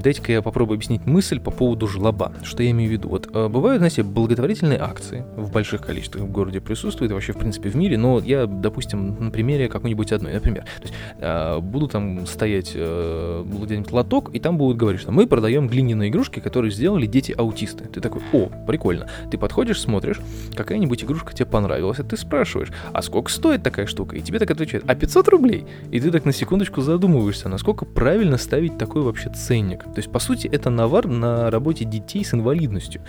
дайте-ка 0.01 0.31
я 0.31 0.41
попробую 0.41 0.75
объяснить 0.75 1.05
мысль 1.05 1.39
по 1.39 1.51
поводу 1.51 1.87
жлоба. 1.87 2.33
Что 2.43 2.63
я 2.63 2.71
имею 2.71 2.89
в 2.89 2.93
виду? 2.93 3.09
Вот 3.09 3.29
э, 3.33 3.47
бывают, 3.47 3.79
знаете, 3.79 4.03
благотворительные 4.03 4.79
акции 4.79 5.25
в 5.35 5.51
больших 5.51 5.81
количествах 5.81 6.23
в 6.23 6.31
городе 6.31 6.59
присутствуют, 6.59 7.11
вообще, 7.11 7.33
в 7.33 7.37
принципе, 7.37 7.69
в 7.69 7.75
мире, 7.75 7.97
но 7.97 8.19
я, 8.19 8.45
допустим, 8.45 9.15
на 9.19 9.31
примере 9.31 9.69
какой-нибудь 9.69 10.11
одной, 10.11 10.33
например, 10.33 10.63
то 10.63 10.81
есть 10.81 10.93
э, 11.19 11.59
буду 11.59 11.87
там 11.87 12.25
стоять 12.25 12.71
э, 12.75 13.45
где-нибудь 13.45 13.91
лоток, 13.91 14.29
и 14.33 14.39
там 14.39 14.57
будут 14.57 14.77
говорить, 14.77 15.01
что 15.01 15.11
мы 15.11 15.27
продаем 15.27 15.67
глиняные 15.67 16.09
игрушки, 16.09 16.39
которые 16.39 16.71
сделали 16.71 17.05
дети-аутисты. 17.05 17.85
Ты 17.85 18.01
такой, 18.01 18.21
о, 18.33 18.49
прикольно. 18.67 19.07
Ты 19.31 19.37
подходишь, 19.37 19.81
смотришь, 19.81 20.19
какая-нибудь 20.55 21.03
игрушка 21.03 21.33
тебе 21.33 21.45
понравилась, 21.45 21.99
а 21.99 22.03
ты 22.03 22.17
спрашиваешь, 22.17 22.69
а 22.93 23.01
сколько 23.01 23.31
стоит 23.31 23.63
такая 23.63 23.78
штука? 23.87 24.15
И 24.15 24.21
тебе 24.21 24.39
так 24.39 24.51
отвечают, 24.51 24.85
а 24.87 24.95
500 24.95 25.27
рублей? 25.29 25.65
И 25.91 25.99
ты 25.99 26.11
так 26.11 26.25
на 26.25 26.31
секундочку 26.31 26.81
задумываешься, 26.81 27.49
насколько 27.49 27.85
правильно 27.85 28.37
ставить 28.37 28.77
такой 28.77 29.01
вообще 29.01 29.29
ценник. 29.29 29.83
То 29.83 29.97
есть, 29.97 30.11
по 30.11 30.19
сути, 30.19 30.47
это 30.47 30.69
навар 30.69 31.07
на 31.07 31.49
работе 31.51 31.85
детей 31.85 32.23
с 32.23 32.33
инвалидностью. 32.33 33.01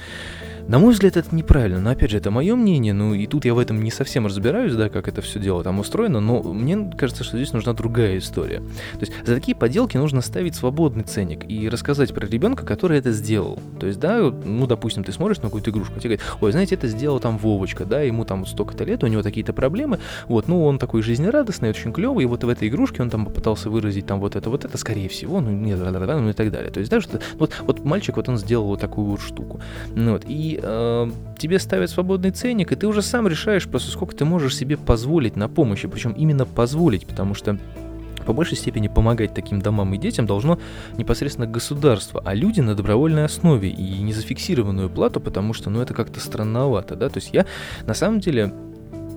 На 0.71 0.79
мой 0.79 0.93
взгляд, 0.93 1.17
это 1.17 1.35
неправильно, 1.35 1.81
но 1.81 1.91
опять 1.91 2.11
же, 2.11 2.19
это 2.19 2.31
мое 2.31 2.55
мнение, 2.55 2.93
ну 2.93 3.13
и 3.13 3.27
тут 3.27 3.45
я 3.45 3.55
в 3.55 3.59
этом 3.59 3.83
не 3.83 3.91
совсем 3.91 4.27
разбираюсь, 4.27 4.75
да, 4.75 4.89
как 4.89 5.09
это 5.09 5.21
все 5.21 5.41
дело 5.41 5.65
там 5.65 5.81
устроено, 5.81 6.21
но 6.21 6.43
мне 6.43 6.93
кажется, 6.97 7.25
что 7.25 7.37
здесь 7.39 7.53
нужна 7.53 7.73
другая 7.73 8.19
история. 8.19 8.59
То 8.59 9.01
есть 9.01 9.13
за 9.27 9.35
такие 9.35 9.57
поделки 9.57 9.97
нужно 9.97 10.21
ставить 10.21 10.55
свободный 10.55 11.03
ценник 11.03 11.51
и 11.51 11.69
рассказать 11.69 12.15
про 12.15 12.25
ребенка, 12.25 12.65
который 12.65 12.99
это 12.99 13.11
сделал. 13.11 13.59
То 13.81 13.89
есть, 13.89 13.99
да, 13.99 14.21
ну, 14.21 14.69
допустим, 14.69 15.03
ты 15.03 15.11
смотришь 15.11 15.39
на 15.39 15.45
какую-то 15.45 15.71
игрушку, 15.71 15.99
тебе 15.99 16.17
говорят, 16.17 16.37
ой, 16.41 16.53
знаете, 16.53 16.77
это 16.77 16.87
сделал 16.87 17.19
там 17.19 17.37
Вовочка, 17.39 17.85
да, 17.85 18.03
ему 18.03 18.25
там 18.25 18.41
вот 18.41 18.49
столько-то 18.49 18.85
лет, 18.85 19.03
у 19.03 19.09
него 19.09 19.23
такие-то 19.23 19.53
проблемы, 19.53 19.99
вот, 20.29 20.47
ну, 20.47 20.60
он 20.67 20.79
такой 20.79 21.03
жизнерадостный, 21.03 21.71
очень 21.71 21.93
клевый, 21.93 22.25
и 22.25 22.27
вот 22.27 22.45
в 22.45 22.49
этой 22.49 22.69
игрушке 22.69 23.03
он 23.03 23.11
там 23.11 23.25
попытался 23.27 23.71
выразить 23.71 24.07
там 24.07 24.21
вот 24.21 24.37
это, 24.37 24.51
вот 24.51 24.65
это, 24.65 24.77
скорее 24.79 25.09
всего, 25.09 25.41
ну, 25.41 25.51
нет, 25.51 25.79
да, 25.79 25.91
да, 25.91 26.07
да, 26.07 26.19
ну 26.19 26.31
и 26.31 26.33
так 26.33 26.51
далее. 26.51 26.71
То 26.71 26.81
есть, 26.81 26.91
да, 26.91 27.01
что 27.01 27.21
вот, 27.39 27.53
вот 27.67 27.85
мальчик, 27.85 28.17
вот 28.17 28.29
он 28.29 28.39
сделал 28.39 28.67
вот 28.67 28.81
такую 28.81 29.07
вот 29.07 29.21
штуку. 29.21 29.61
Ну, 29.95 30.13
вот, 30.13 30.25
и 30.27 30.59
э, 30.63 31.11
тебе 31.39 31.59
ставят 31.59 31.91
свободный 31.91 32.31
ценник, 32.31 32.73
и 32.73 32.77
ты 32.77 32.87
уже 32.87 33.03
сам 33.03 33.29
решаешь 33.29 33.67
просто, 33.69 33.91
сколько 33.91 34.15
ты 34.15 34.25
можешь 34.25 34.57
себе 34.57 34.77
позволить 34.77 35.37
на 35.37 35.49
помощи, 35.49 35.89
причем 35.89 36.13
именно 36.13 36.47
позволить, 36.47 37.07
потому 37.07 37.35
что 37.35 37.59
по 38.27 38.33
большей 38.33 38.57
степени 38.57 38.89
помогать 38.89 39.35
таким 39.35 39.61
домам 39.61 39.95
и 39.95 39.99
детям 39.99 40.27
должно 40.27 40.59
непосредственно 40.97 41.47
государство, 41.47 42.23
а 42.25 42.35
люди 42.35 42.61
на 42.61 42.75
добровольной 42.75 43.25
основе 43.25 43.69
и 43.71 44.03
не 44.03 44.13
зафиксированную 44.13 44.91
плату, 44.91 45.21
потому 45.21 45.53
что, 45.53 45.71
ну, 45.71 45.81
это 45.81 45.95
как-то 45.95 46.21
странновато, 46.21 46.97
да, 46.97 47.09
то 47.09 47.19
есть 47.19 47.31
я 47.33 47.47
на 47.87 47.95
самом 47.95 48.21
деле 48.21 48.53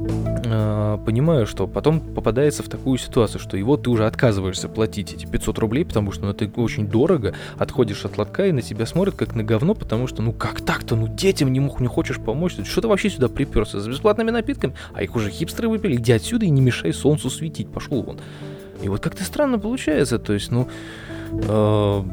э, 0.07 0.97
понимаю, 1.05 1.45
что 1.45 1.67
потом 1.67 1.99
попадается 1.99 2.63
в 2.63 2.69
такую 2.69 2.97
ситуацию, 2.97 3.39
что 3.39 3.57
его 3.57 3.77
ты 3.77 3.89
уже 3.89 4.05
отказываешься 4.05 4.69
платить 4.69 5.13
эти 5.13 5.25
500 5.25 5.59
рублей, 5.59 5.85
потому 5.85 6.11
что 6.11 6.25
ну, 6.25 6.31
это 6.31 6.49
очень 6.59 6.87
дорого, 6.87 7.33
отходишь 7.57 8.05
от 8.05 8.17
лотка 8.17 8.47
и 8.47 8.51
на 8.51 8.61
тебя 8.61 8.85
смотрят 8.85 9.15
как 9.15 9.35
на 9.35 9.43
говно, 9.43 9.73
потому 9.73 10.07
что 10.07 10.21
ну 10.21 10.33
как 10.33 10.61
так-то, 10.61 10.95
ну 10.95 11.07
детям 11.07 11.51
не, 11.51 11.59
мог, 11.59 11.79
не 11.79 11.87
хочешь 11.87 12.19
помочь, 12.19 12.53
что 12.63 12.81
ты 12.81 12.87
вообще 12.87 13.09
сюда 13.09 13.29
приперся 13.29 13.79
с 13.79 13.87
бесплатными 13.87 14.31
напитками, 14.31 14.73
а 14.93 15.03
их 15.03 15.15
уже 15.15 15.29
хипстеры 15.29 15.69
выпили, 15.69 15.95
иди 15.95 16.11
отсюда 16.11 16.45
и 16.45 16.49
не 16.49 16.61
мешай 16.61 16.93
солнцу 16.93 17.29
светить, 17.29 17.71
пошел 17.71 18.01
вон. 18.03 18.19
И 18.81 18.89
вот 18.89 18.99
как-то 19.01 19.23
странно 19.23 19.59
получается, 19.59 20.19
то 20.19 20.33
есть, 20.33 20.51
ну, 20.51 20.67
э, 21.31 22.03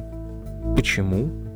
почему? 0.76 1.49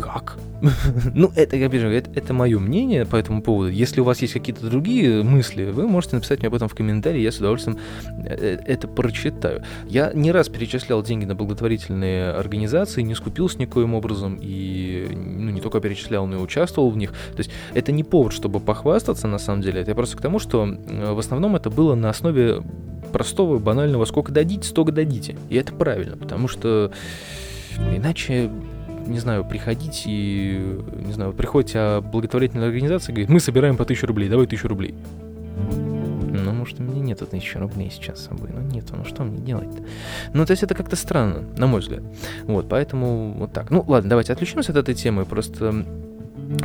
Как? 0.00 0.36
ну, 1.14 1.32
это, 1.34 1.56
я 1.56 1.68
вижу, 1.68 1.88
это, 1.88 2.10
это 2.14 2.32
мое 2.32 2.58
мнение 2.58 3.04
по 3.04 3.16
этому 3.16 3.42
поводу. 3.42 3.70
Если 3.70 4.00
у 4.00 4.04
вас 4.04 4.22
есть 4.22 4.32
какие-то 4.32 4.68
другие 4.68 5.22
мысли, 5.22 5.64
вы 5.64 5.88
можете 5.88 6.16
написать 6.16 6.38
мне 6.38 6.48
об 6.48 6.54
этом 6.54 6.68
в 6.68 6.74
комментарии, 6.74 7.20
я 7.20 7.32
с 7.32 7.38
удовольствием 7.38 7.78
э, 8.24 8.34
э, 8.34 8.58
это 8.66 8.86
прочитаю. 8.86 9.62
Я 9.88 10.12
не 10.14 10.30
раз 10.30 10.48
перечислял 10.48 11.02
деньги 11.02 11.24
на 11.24 11.34
благотворительные 11.34 12.30
организации, 12.30 13.02
не 13.02 13.14
скупился 13.14 13.58
никоим 13.58 13.94
образом, 13.94 14.38
и 14.40 15.08
ну, 15.10 15.50
не 15.50 15.60
только 15.60 15.80
перечислял, 15.80 16.26
но 16.26 16.36
и 16.36 16.40
участвовал 16.40 16.90
в 16.90 16.96
них. 16.96 17.10
То 17.10 17.38
есть 17.38 17.50
это 17.74 17.90
не 17.90 18.04
повод, 18.04 18.32
чтобы 18.32 18.60
похвастаться, 18.60 19.26
на 19.26 19.38
самом 19.38 19.62
деле, 19.62 19.80
это 19.80 19.94
просто 19.94 20.16
к 20.16 20.20
тому, 20.20 20.38
что 20.38 20.64
в 20.66 21.18
основном 21.18 21.56
это 21.56 21.70
было 21.70 21.94
на 21.94 22.10
основе 22.10 22.62
простого, 23.12 23.58
банального 23.58 24.04
«сколько 24.04 24.32
дадите, 24.32 24.68
столько 24.68 24.92
дадите». 24.92 25.36
И 25.50 25.56
это 25.56 25.72
правильно, 25.72 26.16
потому 26.16 26.48
что 26.48 26.92
иначе 27.76 28.50
не 29.06 29.18
знаю, 29.18 29.44
приходить 29.44 30.04
и, 30.06 30.80
не 31.04 31.12
знаю, 31.12 31.32
приходите 31.32 31.78
а 31.78 32.00
благотворительная 32.00 32.66
организация 32.66 33.12
говорит, 33.12 33.28
мы 33.28 33.40
собираем 33.40 33.76
по 33.76 33.84
1000 33.84 34.06
рублей, 34.06 34.28
давай 34.28 34.46
1000 34.46 34.68
рублей. 34.68 34.94
Ну, 36.32 36.52
может, 36.52 36.80
у 36.80 36.82
меня 36.82 37.00
нет 37.00 37.18
тысячи 37.28 37.56
рублей 37.56 37.90
сейчас 37.90 38.20
с 38.20 38.26
собой. 38.26 38.50
Ну, 38.52 38.60
нет, 38.60 38.84
ну 38.90 39.04
что 39.04 39.22
мне 39.24 39.38
делать-то? 39.38 39.82
Ну, 40.32 40.46
то 40.46 40.52
есть 40.52 40.62
это 40.62 40.74
как-то 40.74 40.96
странно, 40.96 41.44
на 41.56 41.66
мой 41.66 41.80
взгляд. 41.80 42.02
Вот, 42.44 42.68
поэтому 42.68 43.34
вот 43.34 43.52
так. 43.52 43.70
Ну, 43.70 43.84
ладно, 43.86 44.10
давайте 44.10 44.32
отвлечемся 44.32 44.72
от 44.72 44.78
этой 44.78 44.94
темы. 44.94 45.24
Просто 45.24 45.84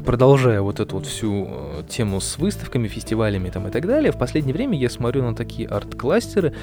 продолжая 0.06 0.62
вот 0.62 0.80
эту 0.80 0.96
вот 0.96 1.06
всю 1.06 1.48
э, 1.50 1.84
тему 1.88 2.20
с 2.20 2.38
выставками, 2.38 2.88
фестивалями 2.88 3.50
там 3.50 3.68
и 3.68 3.72
так 3.72 3.86
далее, 3.86 4.12
в 4.12 4.18
последнее 4.18 4.54
время 4.54 4.78
я 4.78 4.90
смотрю 4.90 5.24
на 5.24 5.36
такие 5.36 5.68
арт-кластеры 5.68 6.54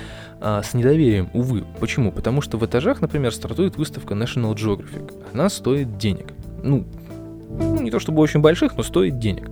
а, 0.40 0.62
с 0.62 0.74
недоверием, 0.74 1.28
увы. 1.32 1.64
Почему? 1.80 2.12
Потому 2.12 2.40
что 2.40 2.58
в 2.58 2.66
этажах, 2.66 3.00
например, 3.00 3.32
стартует 3.32 3.76
выставка 3.76 4.14
National 4.14 4.54
Geographic. 4.54 5.12
Она 5.32 5.48
стоит 5.48 5.98
денег. 5.98 6.32
Ну, 6.62 6.84
ну 7.50 7.80
не 7.80 7.90
то 7.90 7.98
чтобы 7.98 8.20
очень 8.20 8.40
больших, 8.40 8.76
но 8.76 8.82
стоит 8.82 9.18
денег. 9.18 9.50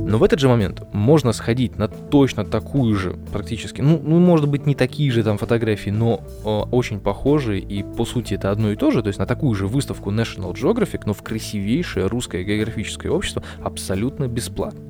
Но 0.00 0.18
в 0.18 0.22
этот 0.22 0.38
же 0.38 0.48
момент 0.48 0.82
можно 0.92 1.32
сходить 1.32 1.78
на 1.78 1.88
точно 1.88 2.44
такую 2.44 2.94
же, 2.96 3.16
практически, 3.32 3.80
ну, 3.80 4.00
ну 4.02 4.18
может 4.18 4.48
быть, 4.48 4.66
не 4.66 4.74
такие 4.74 5.10
же 5.10 5.22
там 5.22 5.38
фотографии, 5.38 5.90
но 5.90 6.20
э, 6.44 6.48
очень 6.48 7.00
похожие, 7.00 7.60
и 7.60 7.82
по 7.82 8.04
сути 8.04 8.34
это 8.34 8.50
одно 8.50 8.70
и 8.70 8.76
то 8.76 8.90
же, 8.90 9.02
то 9.02 9.08
есть 9.08 9.18
на 9.18 9.26
такую 9.26 9.54
же 9.54 9.66
выставку 9.66 10.10
National 10.10 10.52
Geographic, 10.54 11.02
но 11.06 11.14
в 11.14 11.22
красивейшее 11.22 12.06
русское 12.06 12.44
географическое 12.44 13.10
общество 13.10 13.42
абсолютно 13.62 14.28
бесплатно. 14.28 14.80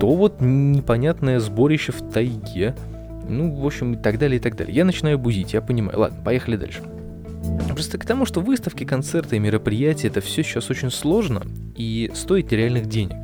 То 0.00 0.14
вот 0.14 0.40
непонятное 0.40 1.40
сборище 1.40 1.92
в 1.92 2.10
тайге, 2.10 2.74
ну, 3.28 3.54
в 3.54 3.64
общем, 3.64 3.94
и 3.94 3.96
так 3.96 4.18
далее, 4.18 4.38
и 4.38 4.40
так 4.40 4.56
далее. 4.56 4.74
Я 4.74 4.84
начинаю 4.84 5.18
бузить, 5.18 5.54
я 5.54 5.62
понимаю. 5.62 5.98
Ладно, 5.98 6.18
поехали 6.24 6.56
дальше. 6.56 6.82
Просто 7.68 7.98
к 7.98 8.04
тому, 8.04 8.26
что 8.26 8.40
выставки, 8.40 8.84
концерты 8.84 9.36
и 9.36 9.38
мероприятия 9.38 10.08
это 10.08 10.20
все 10.20 10.42
сейчас 10.42 10.70
очень 10.70 10.90
сложно 10.90 11.42
и 11.76 12.10
стоит 12.14 12.52
реальных 12.52 12.86
денег. 12.86 13.23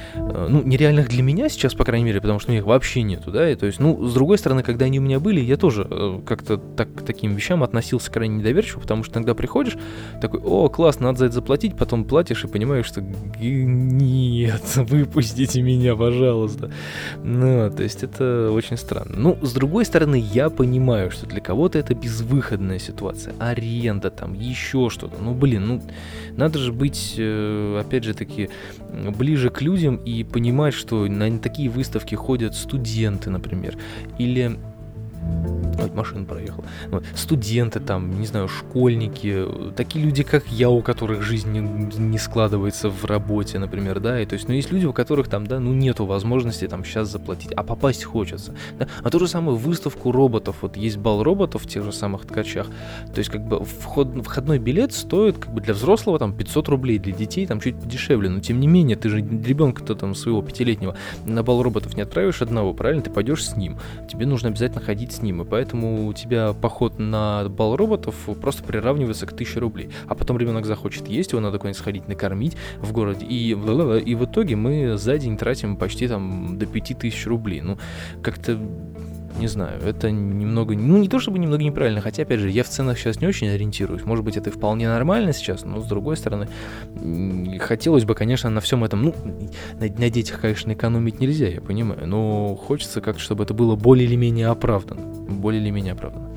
ну, 0.15 0.61
нереальных 0.63 1.09
для 1.09 1.23
меня 1.23 1.49
сейчас, 1.49 1.73
по 1.73 1.85
крайней 1.85 2.05
мере, 2.05 2.21
потому 2.21 2.39
что 2.39 2.51
у 2.51 2.53
них 2.53 2.65
вообще 2.65 3.01
нету, 3.01 3.31
да, 3.31 3.49
и 3.49 3.55
то 3.55 3.65
есть, 3.65 3.79
ну, 3.79 4.05
с 4.05 4.13
другой 4.13 4.37
стороны, 4.37 4.63
когда 4.63 4.85
они 4.85 4.99
у 4.99 5.01
меня 5.01 5.19
были, 5.19 5.39
я 5.39 5.57
тоже 5.57 5.87
э, 5.89 6.19
как-то 6.25 6.57
так, 6.57 6.93
к 6.93 7.01
таким 7.03 7.35
вещам 7.35 7.63
относился 7.63 8.11
крайне 8.11 8.37
недоверчиво, 8.37 8.79
потому 8.79 9.03
что 9.03 9.17
иногда 9.17 9.33
приходишь, 9.33 9.77
такой, 10.19 10.39
о, 10.41 10.69
класс, 10.69 10.99
надо 10.99 11.19
за 11.19 11.25
это 11.25 11.35
заплатить, 11.35 11.77
потом 11.77 12.05
платишь 12.05 12.43
и 12.43 12.47
понимаешь, 12.47 12.85
что 12.85 13.01
нет, 13.39 14.61
выпустите 14.75 15.61
меня, 15.61 15.95
пожалуйста. 15.95 16.71
Ну, 17.23 17.69
то 17.69 17.83
есть 17.83 18.03
это 18.03 18.51
очень 18.51 18.77
странно. 18.77 19.15
Ну, 19.15 19.37
с 19.41 19.53
другой 19.53 19.85
стороны, 19.85 20.15
я 20.15 20.49
понимаю, 20.49 21.11
что 21.11 21.25
для 21.25 21.41
кого-то 21.41 21.79
это 21.79 21.95
безвыходная 21.95 22.79
ситуация, 22.79 23.33
аренда 23.39 24.11
там, 24.11 24.33
еще 24.33 24.89
что-то, 24.89 25.15
ну, 25.21 25.33
блин, 25.33 25.67
ну, 25.67 25.81
надо 26.35 26.59
же 26.59 26.71
быть, 26.71 27.15
э, 27.17 27.79
опять 27.79 28.03
же 28.03 28.13
таки, 28.13 28.49
ближе 29.17 29.49
к 29.49 29.61
людям 29.61 30.00
и 30.05 30.23
понимать, 30.23 30.73
что 30.73 31.07
на 31.07 31.39
такие 31.39 31.69
выставки 31.69 32.15
ходят 32.15 32.55
студенты, 32.55 33.29
например, 33.29 33.77
или 34.17 34.57
Ой, 35.81 35.89
машина 35.91 36.25
проехала. 36.25 36.65
Вот. 36.89 37.03
Студенты 37.15 37.79
там, 37.79 38.19
не 38.19 38.27
знаю, 38.27 38.47
школьники, 38.47 39.45
такие 39.75 40.05
люди, 40.05 40.23
как 40.23 40.47
я, 40.47 40.69
у 40.69 40.81
которых 40.81 41.23
жизнь 41.23 41.51
не, 41.51 41.59
не 41.59 42.17
складывается 42.17 42.89
в 42.89 43.05
работе, 43.05 43.57
например, 43.57 43.99
да, 43.99 44.21
и 44.21 44.25
то 44.25 44.33
есть, 44.33 44.47
ну, 44.47 44.53
есть 44.53 44.71
люди, 44.71 44.85
у 44.85 44.93
которых 44.93 45.27
там, 45.27 45.47
да, 45.47 45.59
ну, 45.59 45.73
нету 45.73 46.05
возможности 46.05 46.67
там 46.67 46.83
сейчас 46.83 47.09
заплатить, 47.09 47.51
а 47.53 47.63
попасть 47.63 48.03
хочется, 48.03 48.53
да? 48.77 48.87
а 49.01 49.09
ту 49.09 49.19
же 49.19 49.27
самую 49.27 49.57
выставку 49.57 50.11
роботов, 50.11 50.57
вот 50.61 50.77
есть 50.77 50.97
бал 50.97 51.23
роботов 51.23 51.63
в 51.63 51.67
тех 51.67 51.83
же 51.83 51.91
самых 51.91 52.25
ткачах, 52.25 52.67
то 53.13 53.19
есть, 53.19 53.29
как 53.29 53.45
бы, 53.47 53.63
вход, 53.63 54.09
входной 54.23 54.59
билет 54.59 54.93
стоит, 54.93 55.37
как 55.37 55.53
бы, 55.53 55.61
для 55.61 55.73
взрослого 55.73 56.19
там 56.19 56.33
500 56.33 56.67
рублей, 56.69 56.99
для 56.99 57.13
детей 57.13 57.47
там 57.47 57.59
чуть 57.59 57.79
подешевле, 57.79 58.29
но 58.29 58.39
тем 58.39 58.59
не 58.59 58.67
менее, 58.67 58.97
ты 58.97 59.09
же 59.09 59.17
ребенка-то 59.17 59.95
там 59.95 60.15
своего 60.15 60.41
пятилетнего 60.41 60.95
на 61.25 61.43
бал 61.43 61.63
роботов 61.63 61.95
не 61.95 62.03
отправишь 62.03 62.41
одного, 62.41 62.73
правильно, 62.73 63.01
ты 63.01 63.09
пойдешь 63.09 63.45
с 63.45 63.55
ним, 63.55 63.79
тебе 64.07 64.25
нужно 64.25 64.49
обязательно 64.49 64.81
ходить 64.81 65.10
с 65.11 65.21
ним, 65.21 65.41
и 65.41 65.45
поэтому 65.45 66.07
у 66.07 66.13
тебя 66.13 66.53
поход 66.53 66.99
на 66.99 67.47
бал 67.49 67.75
роботов 67.75 68.15
просто 68.41 68.63
приравнивается 68.63 69.25
к 69.25 69.33
1000 69.33 69.59
рублей. 69.59 69.89
А 70.07 70.15
потом 70.15 70.37
ребенок 70.37 70.65
захочет 70.65 71.07
есть, 71.07 71.31
его 71.31 71.41
надо 71.41 71.57
куда-нибудь 71.57 71.79
сходить 71.79 72.07
накормить 72.07 72.57
в 72.79 72.91
городе, 72.91 73.25
и, 73.25 73.51
и 73.51 74.15
в 74.15 74.25
итоге 74.25 74.55
мы 74.55 74.97
за 74.97 75.17
день 75.17 75.37
тратим 75.37 75.75
почти 75.77 76.07
там 76.07 76.57
до 76.57 76.65
5000 76.65 77.27
рублей. 77.27 77.61
Ну, 77.61 77.77
как-то 78.21 78.59
не 79.39 79.47
знаю, 79.47 79.81
это 79.81 80.11
немного, 80.11 80.75
ну 80.75 80.97
не 80.97 81.07
то 81.07 81.19
чтобы 81.19 81.39
немного 81.39 81.63
неправильно, 81.63 82.01
хотя, 82.01 82.23
опять 82.23 82.39
же, 82.39 82.49
я 82.49 82.63
в 82.63 82.69
ценах 82.69 82.97
сейчас 82.97 83.21
не 83.21 83.27
очень 83.27 83.49
ориентируюсь. 83.49 84.03
Может 84.03 84.23
быть, 84.25 84.37
это 84.37 84.51
вполне 84.51 84.87
нормально 84.87 85.33
сейчас, 85.33 85.63
но 85.65 85.81
с 85.81 85.85
другой 85.85 86.17
стороны, 86.17 86.47
хотелось 87.59 88.05
бы, 88.05 88.15
конечно, 88.15 88.49
на 88.49 88.61
всем 88.61 88.83
этом, 88.83 89.03
ну, 89.03 89.15
на, 89.79 89.87
на 89.87 90.09
детях, 90.09 90.41
конечно, 90.41 90.71
экономить 90.73 91.19
нельзя, 91.19 91.47
я 91.47 91.61
понимаю, 91.61 92.07
но 92.07 92.55
хочется 92.55 93.01
как-то, 93.01 93.21
чтобы 93.21 93.43
это 93.43 93.53
было 93.53 93.75
более 93.75 94.05
или 94.05 94.15
менее 94.15 94.47
оправдано. 94.47 95.01
Более 95.01 95.61
или 95.61 95.69
менее 95.69 95.93
оправдано. 95.93 96.29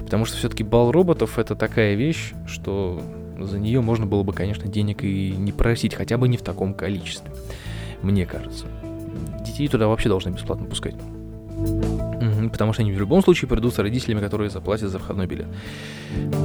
Потому 0.00 0.24
что 0.24 0.36
все-таки 0.36 0.64
бал 0.64 0.90
роботов 0.90 1.38
это 1.38 1.54
такая 1.54 1.94
вещь, 1.94 2.32
что 2.46 3.00
за 3.38 3.58
нее 3.58 3.80
можно 3.80 4.06
было 4.06 4.22
бы, 4.22 4.32
конечно, 4.32 4.68
денег 4.68 5.04
и 5.04 5.30
не 5.30 5.52
просить, 5.52 5.94
хотя 5.94 6.18
бы 6.18 6.28
не 6.28 6.36
в 6.36 6.42
таком 6.42 6.74
количестве. 6.74 7.30
Мне 8.02 8.26
кажется. 8.26 8.66
Детей 9.44 9.68
туда 9.68 9.88
вообще 9.88 10.08
должны 10.08 10.30
бесплатно 10.30 10.66
пускать. 10.66 10.94
Потому 12.50 12.72
что 12.72 12.82
они 12.82 12.92
в 12.92 12.98
любом 12.98 13.22
случае 13.22 13.48
придут 13.48 13.74
с 13.74 13.78
родителями, 13.78 14.20
которые 14.20 14.50
заплатят 14.50 14.90
за 14.90 14.98
входной 14.98 15.26
билет. 15.26 15.46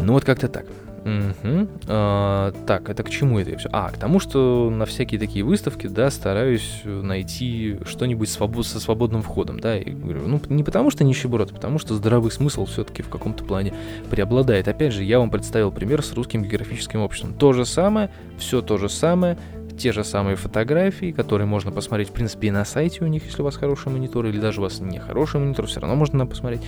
Ну 0.03 0.13
вот 0.13 0.23
как-то 0.23 0.47
так. 0.47 0.65
Угу. 1.05 1.67
А, 1.87 2.51
так, 2.65 2.89
это 2.89 3.03
к 3.03 3.11
чему 3.11 3.37
это 3.37 3.55
все? 3.57 3.69
А, 3.71 3.89
к 3.89 3.97
тому, 3.97 4.19
что 4.19 4.71
на 4.71 4.85
всякие 4.85 5.19
такие 5.19 5.45
выставки, 5.45 5.85
да, 5.85 6.09
стараюсь 6.09 6.81
найти 6.83 7.77
что-нибудь 7.85 8.27
свобод... 8.27 8.65
со 8.65 8.79
свободным 8.79 9.21
входом, 9.21 9.59
да, 9.59 9.77
и 9.77 9.91
говорю, 9.91 10.27
ну, 10.27 10.41
не 10.49 10.63
потому 10.63 10.89
что 10.89 11.03
нищеброд, 11.03 11.51
а 11.51 11.53
потому 11.53 11.77
что 11.77 11.93
здравый 11.93 12.31
смысл 12.31 12.65
все-таки 12.65 13.03
в 13.03 13.09
каком-то 13.09 13.43
плане 13.43 13.75
преобладает. 14.09 14.67
Опять 14.67 14.93
же, 14.93 15.03
я 15.03 15.19
вам 15.19 15.29
представил 15.29 15.71
пример 15.71 16.01
с 16.01 16.11
русским 16.13 16.41
географическим 16.41 17.01
обществом. 17.01 17.35
То 17.35 17.53
же 17.53 17.65
самое, 17.65 18.09
все 18.39 18.63
то 18.63 18.79
же 18.79 18.89
самое, 18.89 19.37
те 19.77 19.91
же 19.91 20.03
самые 20.03 20.35
фотографии, 20.35 21.11
которые 21.11 21.47
можно 21.47 21.71
посмотреть, 21.71 22.09
в 22.09 22.13
принципе, 22.13 22.47
и 22.47 22.51
на 22.51 22.65
сайте 22.65 23.03
у 23.03 23.07
них, 23.07 23.25
если 23.25 23.41
у 23.41 23.45
вас 23.45 23.55
хороший 23.55 23.91
монитор, 23.91 24.25
или 24.25 24.39
даже 24.39 24.59
у 24.59 24.63
вас 24.63 24.79
не 24.79 24.99
хороший 24.99 25.39
монитор, 25.39 25.67
все 25.67 25.79
равно 25.79 25.95
можно 25.95 26.25
посмотреть. 26.25 26.61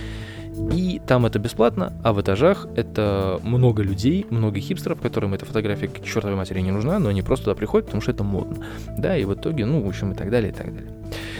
И 0.72 1.00
там 1.06 1.24
это 1.24 1.38
бесплатно, 1.38 1.92
а 2.02 2.12
в 2.12 2.20
этажах 2.20 2.66
это 2.74 3.38
много 3.42 3.82
людей, 3.82 4.26
много 4.30 4.58
хипстеров, 4.58 5.00
которым 5.00 5.34
эта 5.34 5.44
фотография 5.44 5.88
к 5.88 6.02
чертовой 6.02 6.36
матери 6.36 6.60
не 6.60 6.72
нужна, 6.72 6.98
но 6.98 7.10
они 7.10 7.22
просто 7.22 7.46
туда 7.46 7.54
приходят, 7.54 7.86
потому 7.86 8.02
что 8.02 8.10
это 8.10 8.24
модно. 8.24 8.66
Да, 8.96 9.16
и 9.16 9.24
в 9.24 9.34
итоге, 9.34 9.66
ну, 9.66 9.82
в 9.82 9.88
общем, 9.88 10.12
и 10.12 10.14
так 10.14 10.30
далее, 10.30 10.50
и 10.50 10.54
так 10.54 10.74
далее. 10.74 10.92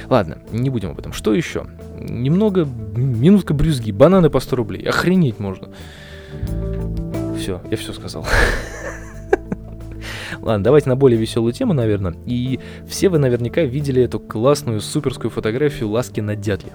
Ладно, 0.09 0.39
не 0.53 0.71
будем 0.71 0.91
об 0.91 0.99
этом. 0.99 1.13
Что 1.13 1.35
еще? 1.35 1.67
Немного, 1.99 2.65
минутка 2.65 3.55
брюзги, 3.55 3.91
бананы 3.91 4.31
по 4.31 4.41
100 4.41 4.57
рублей. 4.57 4.83
Охренеть 4.85 5.39
можно. 5.41 5.69
Все, 7.37 7.61
я 7.71 7.77
все 7.77 7.93
сказал. 7.93 8.27
Ладно, 10.41 10.65
давайте 10.65 10.89
на 10.89 10.97
более 10.97 11.19
веселую 11.19 11.53
тему, 11.53 11.73
наверное. 11.73 12.15
И 12.27 12.61
все 12.87 13.09
вы 13.09 13.19
наверняка 13.19 13.63
видели 13.63 14.03
эту 14.03 14.21
классную 14.21 14.81
суперскую 14.81 15.31
фотографию 15.31 15.89
ласки 15.89 16.21
на 16.21 16.37
дятле. 16.37 16.73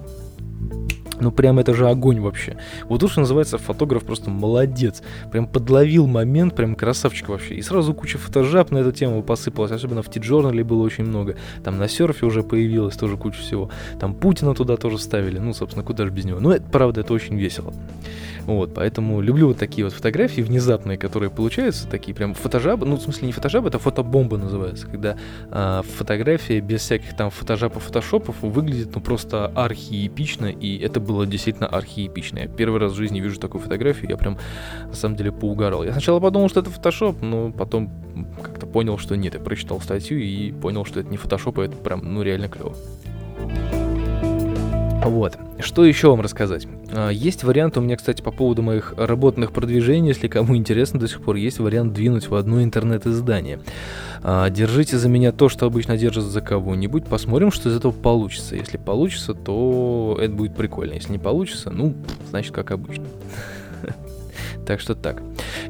Ну, 1.23 1.31
прям 1.31 1.57
это 1.57 1.73
же 1.73 1.87
огонь 1.87 2.19
вообще. 2.19 2.57
Вот 2.89 3.09
что 3.09 3.21
называется, 3.21 3.57
фотограф 3.57 4.03
просто 4.03 4.29
молодец. 4.29 5.01
Прям 5.31 5.47
подловил 5.47 6.05
момент, 6.05 6.53
прям 6.53 6.75
красавчик 6.75 7.29
вообще. 7.29 7.55
И 7.55 7.61
сразу 7.61 7.93
куча 7.93 8.17
фотожаб 8.17 8.71
на 8.71 8.79
эту 8.79 8.91
тему 8.91 9.23
посыпалась. 9.23 9.71
Особенно 9.71 10.03
в 10.03 10.09
Ти-Джорнале 10.09 10.63
было 10.63 10.83
очень 10.83 11.05
много. 11.05 11.37
Там 11.63 11.77
на 11.77 11.87
серфе 11.87 12.25
уже 12.25 12.43
появилось 12.43 12.97
тоже 12.97 13.15
куча 13.15 13.39
всего. 13.39 13.69
Там 13.99 14.13
Путина 14.13 14.53
туда 14.53 14.75
тоже 14.75 14.97
ставили. 14.99 15.39
Ну, 15.39 15.53
собственно, 15.53 15.85
куда 15.85 16.03
же 16.05 16.11
без 16.11 16.25
него. 16.25 16.41
Ну, 16.41 16.51
это, 16.51 16.65
правда, 16.69 17.01
это 17.01 17.13
очень 17.13 17.37
весело. 17.37 17.73
Вот, 18.45 18.73
поэтому 18.73 19.21
люблю 19.21 19.47
вот 19.47 19.57
такие 19.57 19.85
вот 19.85 19.93
фотографии 19.93 20.41
внезапные, 20.41 20.97
которые 20.97 21.29
получаются, 21.29 21.87
такие 21.87 22.13
прям 22.13 22.33
фотожабы, 22.33 22.85
ну, 22.85 22.97
в 22.97 23.01
смысле, 23.01 23.27
не 23.27 23.33
фотожабы, 23.33 23.69
это 23.69 23.79
фотобомба 23.79 24.37
называется, 24.37 24.85
когда 24.87 25.15
а, 25.49 25.81
фотография 25.83 26.59
без 26.59 26.81
всяких 26.81 27.15
там 27.15 27.29
фотожапов, 27.29 27.83
фотошопов 27.83 28.35
выглядит, 28.41 28.93
ну, 28.93 29.01
просто 29.01 29.47
архиепично, 29.47 30.47
и 30.47 30.77
это 30.77 30.99
было 30.99 31.12
действительно 31.25 31.67
архиепично. 31.67 32.47
Первый 32.47 32.79
раз 32.79 32.93
в 32.93 32.95
жизни 32.95 33.19
вижу 33.19 33.39
такую 33.39 33.61
фотографию, 33.61 34.09
я 34.09 34.17
прям, 34.17 34.37
на 34.85 34.95
самом 34.95 35.15
деле, 35.15 35.31
поугарал. 35.31 35.83
Я 35.83 35.91
сначала 35.91 36.19
подумал, 36.19 36.49
что 36.49 36.59
это 36.59 36.69
фотошоп, 36.69 37.21
но 37.21 37.51
потом 37.51 37.91
как-то 38.41 38.65
понял, 38.65 38.97
что 38.97 39.15
нет, 39.15 39.33
я 39.33 39.39
прочитал 39.39 39.79
статью 39.81 40.19
и 40.19 40.51
понял, 40.51 40.85
что 40.85 40.99
это 40.99 41.09
не 41.09 41.17
фотошоп, 41.17 41.59
а 41.59 41.65
это 41.65 41.77
прям, 41.77 42.13
ну, 42.13 42.21
реально 42.21 42.49
клево. 42.49 42.75
Вот. 45.03 45.37
Что 45.59 45.85
еще 45.85 46.09
вам 46.09 46.21
рассказать? 46.21 46.67
А, 46.91 47.09
есть 47.09 47.43
вариант 47.43 47.77
у 47.77 47.81
меня, 47.81 47.97
кстати, 47.97 48.21
по 48.21 48.31
поводу 48.31 48.61
моих 48.61 48.93
работных 48.97 49.51
продвижений, 49.51 50.09
если 50.09 50.27
кому 50.27 50.55
интересно 50.57 50.99
до 50.99 51.07
сих 51.07 51.21
пор, 51.21 51.35
есть 51.35 51.59
вариант 51.59 51.93
двинуть 51.93 52.29
в 52.29 52.35
одно 52.35 52.63
интернет-издание. 52.63 53.59
А, 54.21 54.49
держите 54.49 54.97
за 54.97 55.09
меня 55.09 55.31
то, 55.31 55.49
что 55.49 55.65
обычно 55.65 55.97
держат 55.97 56.25
за 56.25 56.41
кого-нибудь, 56.41 57.05
посмотрим, 57.05 57.51
что 57.51 57.69
из 57.69 57.75
этого 57.75 57.91
получится. 57.91 58.55
Если 58.55 58.77
получится, 58.77 59.33
то 59.33 60.17
это 60.19 60.33
будет 60.33 60.55
прикольно. 60.55 60.93
Если 60.93 61.11
не 61.11 61.19
получится, 61.19 61.69
ну, 61.69 61.93
значит, 62.29 62.53
как 62.53 62.71
обычно. 62.71 63.05
Так 64.65 64.79
что 64.79 64.95
так. 64.95 65.21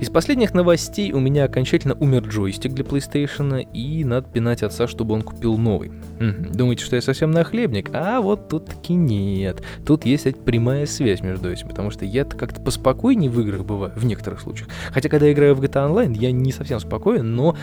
Из 0.04 0.10
последних 0.10 0.54
новостей 0.54 1.14
у 1.14 1.22
меня 1.22 1.46
окончательно 1.46 1.96
умер 1.98 2.28
джойстик 2.28 2.74
для 2.74 2.84
PlayStation, 2.84 3.66
и 3.72 4.04
надо 4.04 4.28
пинать 4.28 4.62
отца, 4.62 4.86
чтобы 4.86 5.14
он 5.14 5.22
купил 5.22 5.58
новый. 5.58 5.94
Думаете, 6.20 6.84
что 6.84 6.98
я 6.98 7.02
совсем 7.02 7.32
нахлебник? 7.32 7.90
А 7.94 8.20
вот 8.20 8.50
тут 8.50 8.66
таки 8.66 8.96
нет. 8.96 9.64
Тут 9.86 10.06
есть 10.06 10.44
прямая 10.44 10.88
связь 10.88 11.22
между 11.22 11.50
этим, 11.50 11.70
потому 11.70 11.90
что 11.90 12.04
я-то 12.04 12.36
как-то 12.36 12.60
поспокойнее 12.60 13.30
в 13.30 13.40
играх 13.40 13.64
бываю, 13.64 13.94
в 13.96 14.04
некоторых 14.04 14.42
случаях. 14.42 14.68
Хотя, 14.92 15.08
когда 15.08 15.28
я 15.28 15.32
играю 15.32 15.56
в 15.56 15.62
GTA 15.62 15.90
Online, 15.90 16.18
я 16.20 16.34
не 16.34 16.52
совсем 16.52 16.82
спокоен, 16.82 17.34
но 17.34 17.56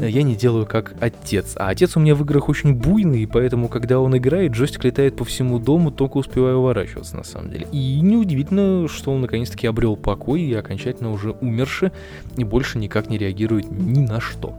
я 0.00 0.22
не 0.22 0.34
делаю 0.34 0.66
как 0.66 0.94
отец. 1.00 1.54
А 1.56 1.68
отец 1.68 1.96
у 1.96 2.00
меня 2.00 2.14
в 2.14 2.22
играх 2.22 2.48
очень 2.48 2.74
буйный, 2.74 3.26
поэтому, 3.26 3.68
когда 3.68 4.00
он 4.00 4.16
играет, 4.16 4.52
джойстик 4.52 4.84
летает 4.84 5.16
по 5.16 5.24
всему 5.24 5.58
дому, 5.58 5.90
только 5.90 6.18
успеваю 6.18 6.58
уворачиваться, 6.58 7.16
на 7.16 7.24
самом 7.24 7.50
деле. 7.50 7.66
И 7.72 8.00
неудивительно, 8.00 8.88
что 8.88 9.12
он 9.12 9.20
наконец-таки 9.20 9.66
обрел 9.66 9.96
покой 9.96 10.42
и 10.42 10.54
окончательно 10.54 11.10
уже 11.10 11.30
умерший, 11.32 11.90
и 12.36 12.44
больше 12.44 12.78
никак 12.78 13.08
не 13.08 13.18
реагирует 13.18 13.70
ни 13.70 14.06
на 14.06 14.20
что. 14.20 14.54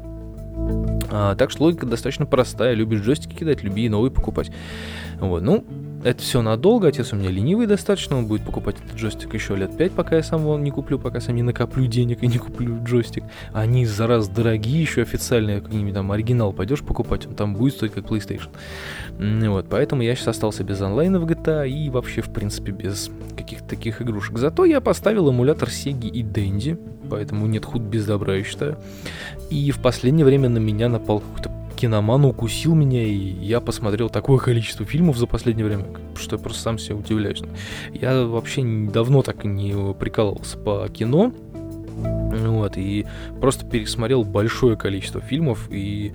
А, 1.11 1.35
так 1.35 1.51
что 1.51 1.63
логика 1.63 1.85
достаточно 1.85 2.25
простая. 2.25 2.73
Любишь 2.73 3.01
джойстики 3.01 3.35
кидать, 3.35 3.63
люби 3.63 3.85
и 3.85 3.89
новый 3.89 4.11
покупать. 4.11 4.51
Вот, 5.19 5.43
ну, 5.43 5.63
это 6.05 6.21
все 6.21 6.43
надолго, 6.43 6.87
отец 6.87 7.13
у 7.13 7.15
меня 7.15 7.31
ленивый 7.31 7.65
достаточно, 7.65 8.15
он 8.15 8.27
будет 8.27 8.43
покупать 8.43 8.75
этот 8.79 8.95
джойстик 8.95 9.33
еще 9.33 9.55
лет 9.55 9.75
5, 9.75 9.91
пока 9.93 10.17
я 10.17 10.21
сам 10.21 10.41
его 10.41 10.55
не 10.59 10.69
куплю, 10.69 10.99
пока 10.99 11.19
сам 11.19 11.35
не 11.35 11.41
накоплю 11.41 11.87
денег 11.87 12.21
и 12.21 12.27
не 12.27 12.37
куплю 12.37 12.77
джойстик. 12.83 13.23
Они 13.53 13.87
за 13.87 14.05
раз 14.05 14.27
дорогие, 14.27 14.81
еще 14.81 15.01
официальные, 15.01 15.61
какие-нибудь 15.61 15.95
там 15.95 16.11
оригинал 16.11 16.53
пойдешь 16.53 16.81
покупать, 16.81 17.25
он 17.25 17.33
там 17.33 17.55
будет 17.55 17.73
стоить 17.73 17.93
как 17.93 18.05
PlayStation. 18.05 18.49
Вот, 19.49 19.65
поэтому 19.67 20.03
я 20.03 20.15
сейчас 20.15 20.27
остался 20.27 20.63
без 20.63 20.79
онлайна 20.79 21.19
в 21.19 21.25
GTA 21.25 21.67
и 21.67 21.89
вообще, 21.89 22.21
в 22.21 22.31
принципе, 22.31 22.71
без 22.71 23.09
каких-то 23.35 23.67
таких 23.67 23.99
игрушек. 23.99 24.37
Зато 24.37 24.65
я 24.65 24.81
поставил 24.81 25.31
эмулятор 25.31 25.69
Sega 25.69 26.07
и 26.07 26.21
Dendy, 26.21 26.79
поэтому 27.09 27.47
нет 27.47 27.65
худ 27.65 27.81
без 27.81 28.05
добра, 28.05 28.35
я 28.35 28.43
считаю. 28.43 28.77
И 29.49 29.71
в 29.71 29.79
последнее 29.79 30.25
время 30.25 30.49
на 30.49 30.59
меня 30.59 30.87
напал 30.87 31.19
какой-то 31.19 31.64
киноман 31.75 32.25
укусил 32.25 32.73
меня, 32.73 33.03
и 33.03 33.13
я 33.13 33.59
посмотрел 33.59 34.09
такое 34.09 34.39
количество 34.39 34.85
фильмов 34.85 35.17
за 35.17 35.27
последнее 35.27 35.65
время, 35.65 35.85
что 36.15 36.37
я 36.37 36.41
просто 36.41 36.61
сам 36.61 36.79
себе 36.79 36.95
удивляюсь. 36.95 37.41
Я 37.93 38.25
вообще 38.25 38.63
давно 38.63 39.21
так 39.21 39.43
не 39.43 39.93
прикалывался 39.93 40.57
по 40.57 40.87
кино, 40.89 41.31
вот, 41.95 42.77
и 42.77 43.05
просто 43.39 43.65
пересмотрел 43.65 44.23
большое 44.23 44.75
количество 44.75 45.21
фильмов, 45.21 45.67
и 45.71 46.13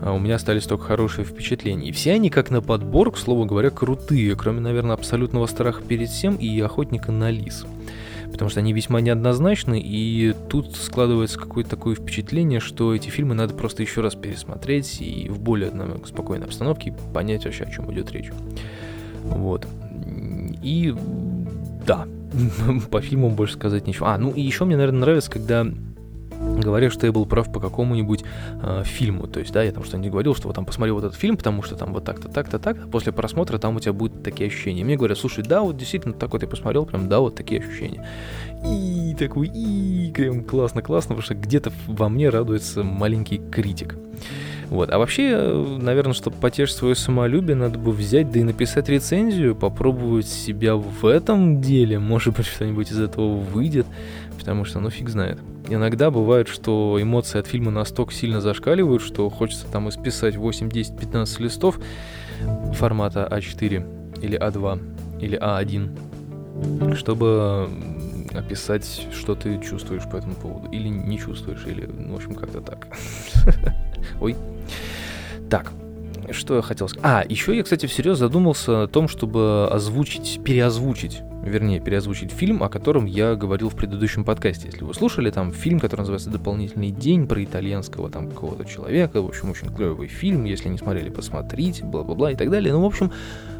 а, 0.00 0.12
у 0.12 0.18
меня 0.18 0.36
остались 0.36 0.64
только 0.64 0.84
хорошие 0.84 1.24
впечатления. 1.24 1.88
И 1.88 1.92
все 1.92 2.12
они, 2.12 2.30
как 2.30 2.50
на 2.50 2.60
подбор, 2.60 3.12
к 3.12 3.18
слову 3.18 3.44
говоря, 3.44 3.70
крутые, 3.70 4.34
кроме, 4.34 4.60
наверное, 4.60 4.94
абсолютного 4.94 5.46
страха 5.46 5.82
перед 5.82 6.08
всем 6.08 6.36
и 6.36 6.60
охотника 6.60 7.12
на 7.12 7.30
лис 7.30 7.64
потому 8.32 8.50
что 8.50 8.60
они 8.60 8.72
весьма 8.72 9.00
неоднозначны, 9.00 9.80
и 9.80 10.34
тут 10.48 10.74
складывается 10.76 11.38
какое-то 11.38 11.70
такое 11.70 11.94
впечатление, 11.94 12.60
что 12.60 12.94
эти 12.94 13.08
фильмы 13.08 13.34
надо 13.34 13.54
просто 13.54 13.82
еще 13.82 14.00
раз 14.00 14.14
пересмотреть 14.14 15.00
и 15.00 15.28
в 15.28 15.38
более 15.38 15.72
спокойной 16.06 16.46
обстановке 16.46 16.94
понять 17.14 17.44
вообще, 17.44 17.64
о 17.64 17.70
чем 17.70 17.92
идет 17.92 18.10
речь. 18.12 18.30
Вот. 19.24 19.66
И 20.62 20.94
да, 21.86 22.06
по 22.90 23.00
фильму 23.00 23.30
больше 23.30 23.54
сказать 23.54 23.86
нечего. 23.86 24.14
А, 24.14 24.18
ну 24.18 24.32
и 24.32 24.40
еще 24.40 24.64
мне, 24.64 24.76
наверное, 24.76 25.00
нравится, 25.00 25.30
когда 25.30 25.66
говорят, 26.60 26.92
что 26.92 27.06
я 27.06 27.12
был 27.12 27.26
прав 27.26 27.52
по 27.52 27.60
какому-нибудь 27.60 28.24
э, 28.62 28.82
фильму. 28.84 29.26
То 29.26 29.40
есть, 29.40 29.52
да, 29.52 29.62
я 29.62 29.72
там 29.72 29.84
что-нибудь 29.84 30.10
говорил, 30.10 30.34
что 30.34 30.48
вот 30.48 30.54
там 30.54 30.64
посмотри 30.64 30.92
вот 30.92 31.04
этот 31.04 31.18
фильм, 31.18 31.36
потому 31.36 31.62
что 31.62 31.76
там 31.76 31.92
вот 31.92 32.04
так-то, 32.04 32.28
так-то, 32.28 32.58
так. 32.58 32.76
-то. 32.76 32.90
После 32.90 33.12
просмотра 33.12 33.58
там 33.58 33.76
у 33.76 33.80
тебя 33.80 33.92
будут 33.92 34.22
такие 34.22 34.48
ощущения. 34.48 34.84
Мне 34.84 34.96
говорят, 34.96 35.18
слушай, 35.18 35.44
да, 35.44 35.62
вот 35.62 35.76
действительно 35.76 36.14
так 36.14 36.32
вот 36.32 36.42
я 36.42 36.48
посмотрел, 36.48 36.86
прям, 36.86 37.08
да, 37.08 37.20
вот 37.20 37.34
такие 37.34 37.60
ощущения. 37.60 38.06
И 38.64 39.14
такой, 39.18 39.48
и 39.48 40.12
прям 40.12 40.44
классно-классно, 40.44 41.16
потому 41.16 41.22
что 41.22 41.34
где-то 41.34 41.72
во 41.86 42.08
мне 42.08 42.28
радуется 42.28 42.82
маленький 42.82 43.40
критик. 43.50 43.96
Вот. 44.72 44.90
А 44.90 44.96
вообще, 44.96 45.36
наверное, 45.78 46.14
чтобы 46.14 46.36
потешить 46.38 46.76
свое 46.76 46.94
самолюбие, 46.94 47.54
надо 47.54 47.78
бы 47.78 47.92
взять, 47.92 48.30
да 48.32 48.40
и 48.40 48.42
написать 48.42 48.88
рецензию, 48.88 49.54
попробовать 49.54 50.26
себя 50.26 50.76
в 50.76 51.04
этом 51.04 51.60
деле. 51.60 51.98
Может 51.98 52.34
быть, 52.34 52.46
что-нибудь 52.46 52.90
из 52.90 52.98
этого 52.98 53.36
выйдет, 53.36 53.84
потому 54.38 54.64
что, 54.64 54.80
ну, 54.80 54.88
фиг 54.88 55.10
знает. 55.10 55.38
Иногда 55.68 56.10
бывает, 56.10 56.48
что 56.48 56.96
эмоции 56.98 57.38
от 57.38 57.46
фильма 57.46 57.70
настолько 57.70 58.14
сильно 58.14 58.40
зашкаливают, 58.40 59.02
что 59.02 59.28
хочется 59.28 59.66
там 59.70 59.90
исписать 59.90 60.36
8, 60.36 60.70
10, 60.70 60.98
15 60.98 61.40
листов 61.40 61.78
формата 62.72 63.28
А4 63.30 64.22
или 64.22 64.40
А2 64.40 65.20
или 65.20 65.38
А1, 65.38 66.96
чтобы 66.96 67.68
описать, 68.32 69.06
что 69.12 69.34
ты 69.34 69.60
чувствуешь 69.60 70.08
по 70.10 70.16
этому 70.16 70.34
поводу. 70.34 70.70
Или 70.70 70.88
не 70.88 71.18
чувствуешь, 71.18 71.66
или, 71.66 71.84
в 71.84 72.16
общем, 72.16 72.34
как-то 72.34 72.62
так. 72.62 72.88
Ой. 74.20 74.36
Так, 75.50 75.72
что 76.30 76.56
я 76.56 76.62
хотел 76.62 76.88
сказать? 76.88 77.04
А, 77.04 77.24
еще 77.28 77.56
я, 77.56 77.62
кстати, 77.62 77.86
всерьез 77.86 78.18
задумался 78.18 78.84
о 78.84 78.86
том, 78.86 79.08
чтобы 79.08 79.68
озвучить, 79.70 80.40
переозвучить, 80.44 81.22
вернее, 81.44 81.80
переозвучить 81.80 82.30
фильм, 82.30 82.62
о 82.62 82.68
котором 82.68 83.06
я 83.06 83.34
говорил 83.34 83.68
в 83.68 83.74
предыдущем 83.74 84.24
подкасте. 84.24 84.68
Если 84.68 84.84
вы 84.84 84.94
слушали, 84.94 85.30
там 85.30 85.52
фильм, 85.52 85.80
который 85.80 86.02
называется 86.02 86.30
«Дополнительный 86.30 86.90
день» 86.90 87.26
про 87.26 87.42
итальянского 87.42 88.10
там 88.10 88.28
какого-то 88.28 88.64
человека. 88.64 89.20
В 89.20 89.26
общем, 89.26 89.50
очень 89.50 89.68
клевый 89.74 90.08
фильм. 90.08 90.44
Если 90.44 90.68
не 90.68 90.78
смотрели, 90.78 91.10
посмотрите, 91.10 91.84
бла-бла-бла 91.84 92.32
и 92.32 92.36
так 92.36 92.50
далее. 92.50 92.72
Ну, 92.72 92.82
в 92.82 92.86
общем, 92.86 93.12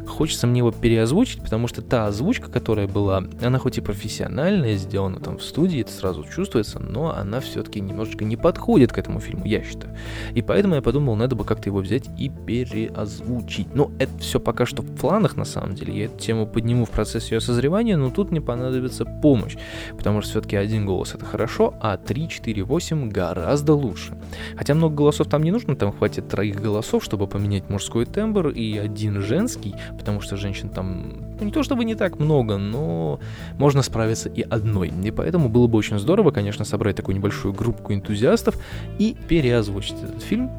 хочется 0.07 0.47
мне 0.47 0.59
его 0.59 0.71
переозвучить, 0.71 1.41
потому 1.41 1.67
что 1.67 1.81
та 1.81 2.07
озвучка, 2.07 2.49
которая 2.49 2.87
была, 2.87 3.23
она 3.41 3.59
хоть 3.59 3.77
и 3.77 3.81
профессиональная, 3.81 4.75
сделана 4.75 5.19
там 5.19 5.37
в 5.37 5.43
студии, 5.43 5.81
это 5.81 5.91
сразу 5.91 6.23
чувствуется, 6.23 6.79
но 6.79 7.15
она 7.15 7.39
все-таки 7.39 7.79
немножечко 7.79 8.25
не 8.25 8.37
подходит 8.37 8.91
к 8.91 8.97
этому 8.97 9.19
фильму, 9.19 9.45
я 9.45 9.63
считаю. 9.63 9.95
И 10.33 10.41
поэтому 10.41 10.75
я 10.75 10.81
подумал, 10.81 11.15
надо 11.15 11.35
бы 11.35 11.45
как-то 11.45 11.69
его 11.69 11.79
взять 11.79 12.05
и 12.17 12.29
переозвучить. 12.29 13.73
Но 13.75 13.91
это 13.99 14.17
все 14.19 14.39
пока 14.39 14.65
что 14.65 14.81
в 14.81 14.95
планах, 14.95 15.35
на 15.37 15.45
самом 15.45 15.75
деле. 15.75 15.97
Я 15.97 16.05
эту 16.05 16.17
тему 16.17 16.47
подниму 16.47 16.85
в 16.85 16.89
процессе 16.89 17.35
ее 17.35 17.41
созревания, 17.41 17.97
но 17.97 18.09
тут 18.09 18.31
мне 18.31 18.41
понадобится 18.41 19.05
помощь, 19.05 19.55
потому 19.97 20.21
что 20.21 20.31
все-таки 20.31 20.55
один 20.55 20.85
голос 20.85 21.13
это 21.15 21.25
хорошо, 21.25 21.73
а 21.81 21.97
3, 21.97 22.29
4, 22.29 22.63
8 22.63 23.09
гораздо 23.09 23.73
лучше. 23.73 24.17
Хотя 24.55 24.73
много 24.73 24.95
голосов 24.95 25.27
там 25.27 25.43
не 25.43 25.51
нужно, 25.51 25.75
там 25.75 25.91
хватит 25.91 26.27
троих 26.27 26.61
голосов, 26.61 27.03
чтобы 27.03 27.27
поменять 27.27 27.69
мужской 27.69 28.05
тембр 28.05 28.49
и 28.49 28.77
один 28.77 29.21
женский, 29.21 29.75
потому 29.97 30.21
что 30.21 30.37
женщин 30.37 30.69
там 30.69 31.13
ну, 31.39 31.45
не 31.45 31.51
то 31.51 31.63
чтобы 31.63 31.85
не 31.85 31.95
так 31.95 32.19
много, 32.19 32.57
но 32.57 33.19
можно 33.57 33.81
справиться 33.81 34.29
и 34.29 34.41
одной. 34.41 34.91
И 35.03 35.11
поэтому 35.11 35.49
было 35.49 35.67
бы 35.67 35.77
очень 35.77 35.99
здорово, 35.99 36.31
конечно, 36.31 36.65
собрать 36.65 36.95
такую 36.95 37.15
небольшую 37.15 37.53
группу 37.53 37.93
энтузиастов 37.93 38.57
и 38.99 39.15
переозвучить 39.27 40.01
этот 40.03 40.21
фильм, 40.21 40.49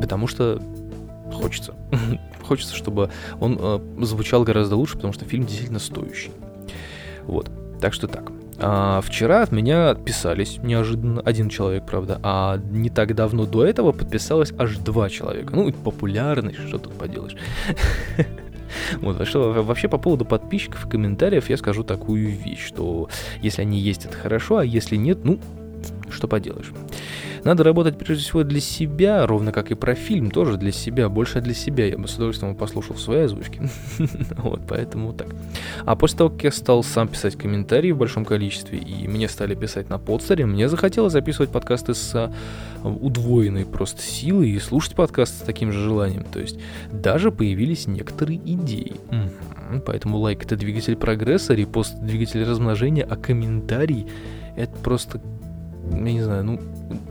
потому 0.00 0.26
что 0.26 0.60
хочется. 1.32 1.74
хочется, 2.42 2.74
чтобы 2.74 3.10
он 3.40 3.58
э, 3.60 3.80
звучал 4.02 4.44
гораздо 4.44 4.76
лучше, 4.76 4.94
потому 4.94 5.12
что 5.12 5.24
фильм 5.24 5.44
действительно 5.44 5.78
стоящий. 5.78 6.30
Вот. 7.24 7.50
Так 7.80 7.92
что 7.92 8.06
так. 8.06 8.32
А, 8.58 9.00
вчера 9.02 9.42
от 9.42 9.52
меня 9.52 9.90
отписались 9.90 10.58
неожиданно 10.62 11.20
один 11.20 11.48
человек, 11.48 11.84
правда, 11.86 12.18
а 12.22 12.58
не 12.70 12.90
так 12.90 13.14
давно 13.14 13.46
до 13.46 13.64
этого 13.64 13.92
подписалось 13.92 14.52
аж 14.58 14.78
два 14.78 15.08
человека. 15.08 15.54
Ну, 15.54 15.72
популярность, 15.72 16.58
что 16.68 16.78
тут 16.78 16.94
поделаешь. 16.94 17.36
Вот, 19.00 19.26
что, 19.26 19.52
вообще 19.62 19.88
по 19.88 19.96
поводу 19.96 20.24
подписчиков 20.24 20.86
и 20.86 20.90
комментариев 20.90 21.48
я 21.48 21.56
скажу 21.56 21.82
такую 21.82 22.36
вещь, 22.36 22.66
что 22.66 23.08
если 23.40 23.62
они 23.62 23.78
есть, 23.78 24.04
это 24.04 24.16
хорошо, 24.16 24.58
а 24.58 24.64
если 24.64 24.96
нет, 24.96 25.24
ну, 25.24 25.38
что 26.10 26.28
поделаешь. 26.28 26.72
Надо 27.44 27.62
работать 27.62 27.96
прежде 27.96 28.24
всего 28.24 28.42
для 28.42 28.60
себя, 28.60 29.24
ровно 29.24 29.52
как 29.52 29.70
и 29.70 29.74
про 29.74 29.94
фильм, 29.94 30.30
тоже 30.30 30.56
для 30.56 30.72
себя, 30.72 31.08
больше 31.08 31.40
для 31.40 31.54
себя. 31.54 31.86
Я 31.86 31.96
бы 31.96 32.08
с 32.08 32.16
удовольствием 32.16 32.56
послушал 32.56 32.96
свои 32.96 33.20
озвучки. 33.20 33.62
вот, 34.38 34.62
поэтому 34.68 35.12
так. 35.12 35.28
А 35.84 35.94
после 35.94 36.18
того, 36.18 36.30
как 36.30 36.44
я 36.44 36.50
стал 36.50 36.82
сам 36.82 37.06
писать 37.06 37.36
комментарии 37.36 37.92
в 37.92 37.98
большом 37.98 38.24
количестве, 38.24 38.78
и 38.78 39.06
мне 39.06 39.28
стали 39.28 39.54
писать 39.54 39.88
на 39.88 39.98
подстере, 39.98 40.44
мне 40.44 40.68
захотелось 40.68 41.12
записывать 41.12 41.50
подкасты 41.50 41.94
с 41.94 42.14
а, 42.14 42.32
удвоенной 42.82 43.64
просто 43.64 44.02
силой 44.02 44.50
и 44.50 44.58
слушать 44.58 44.94
подкасты 44.94 45.36
с 45.36 45.46
таким 45.46 45.70
же 45.70 45.80
желанием. 45.80 46.24
То 46.24 46.40
есть 46.40 46.58
даже 46.90 47.30
появились 47.30 47.86
некоторые 47.86 48.38
идеи. 48.38 48.94
Поэтому 49.84 50.18
лайк 50.18 50.44
это 50.44 50.56
двигатель 50.56 50.96
прогресса, 50.96 51.54
репост 51.54 51.98
двигатель 52.00 52.44
размножения, 52.44 53.06
а 53.08 53.16
комментарий 53.16 54.06
это 54.56 54.74
просто 54.78 55.20
я 55.90 56.12
не 56.12 56.22
знаю, 56.22 56.44
ну, 56.44 56.60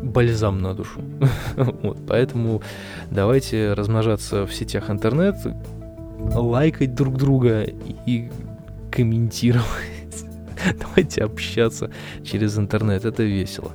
бальзам 0.02 0.62
на 0.62 0.74
душу. 0.74 1.02
вот, 1.56 1.98
поэтому 2.08 2.62
давайте 3.12 3.74
размножаться 3.74 4.46
в 4.46 4.54
сетях 4.54 4.90
интернет, 4.90 5.36
лайкать 6.20 6.96
друг 6.96 7.18
друга 7.18 7.64
и 7.64 8.30
комментировать. 8.92 10.26
давайте 10.80 11.24
общаться 11.24 11.92
через 12.24 12.58
интернет, 12.58 13.06
это 13.06 13.24
весело. 13.24 13.72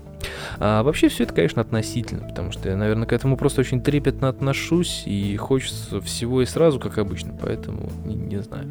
А 0.58 0.82
вообще 0.82 1.08
все 1.08 1.24
это, 1.24 1.34
конечно, 1.34 1.62
относительно, 1.62 2.26
потому 2.28 2.52
что 2.52 2.68
я, 2.68 2.76
наверное, 2.76 3.06
к 3.06 3.12
этому 3.12 3.36
просто 3.36 3.60
очень 3.60 3.82
трепетно 3.82 4.28
отношусь, 4.28 5.04
и 5.06 5.36
хочется 5.36 6.00
всего 6.00 6.42
и 6.42 6.46
сразу, 6.46 6.80
как 6.80 6.98
обычно, 6.98 7.32
поэтому 7.40 7.90
не, 8.04 8.14
не 8.14 8.42
знаю. 8.42 8.68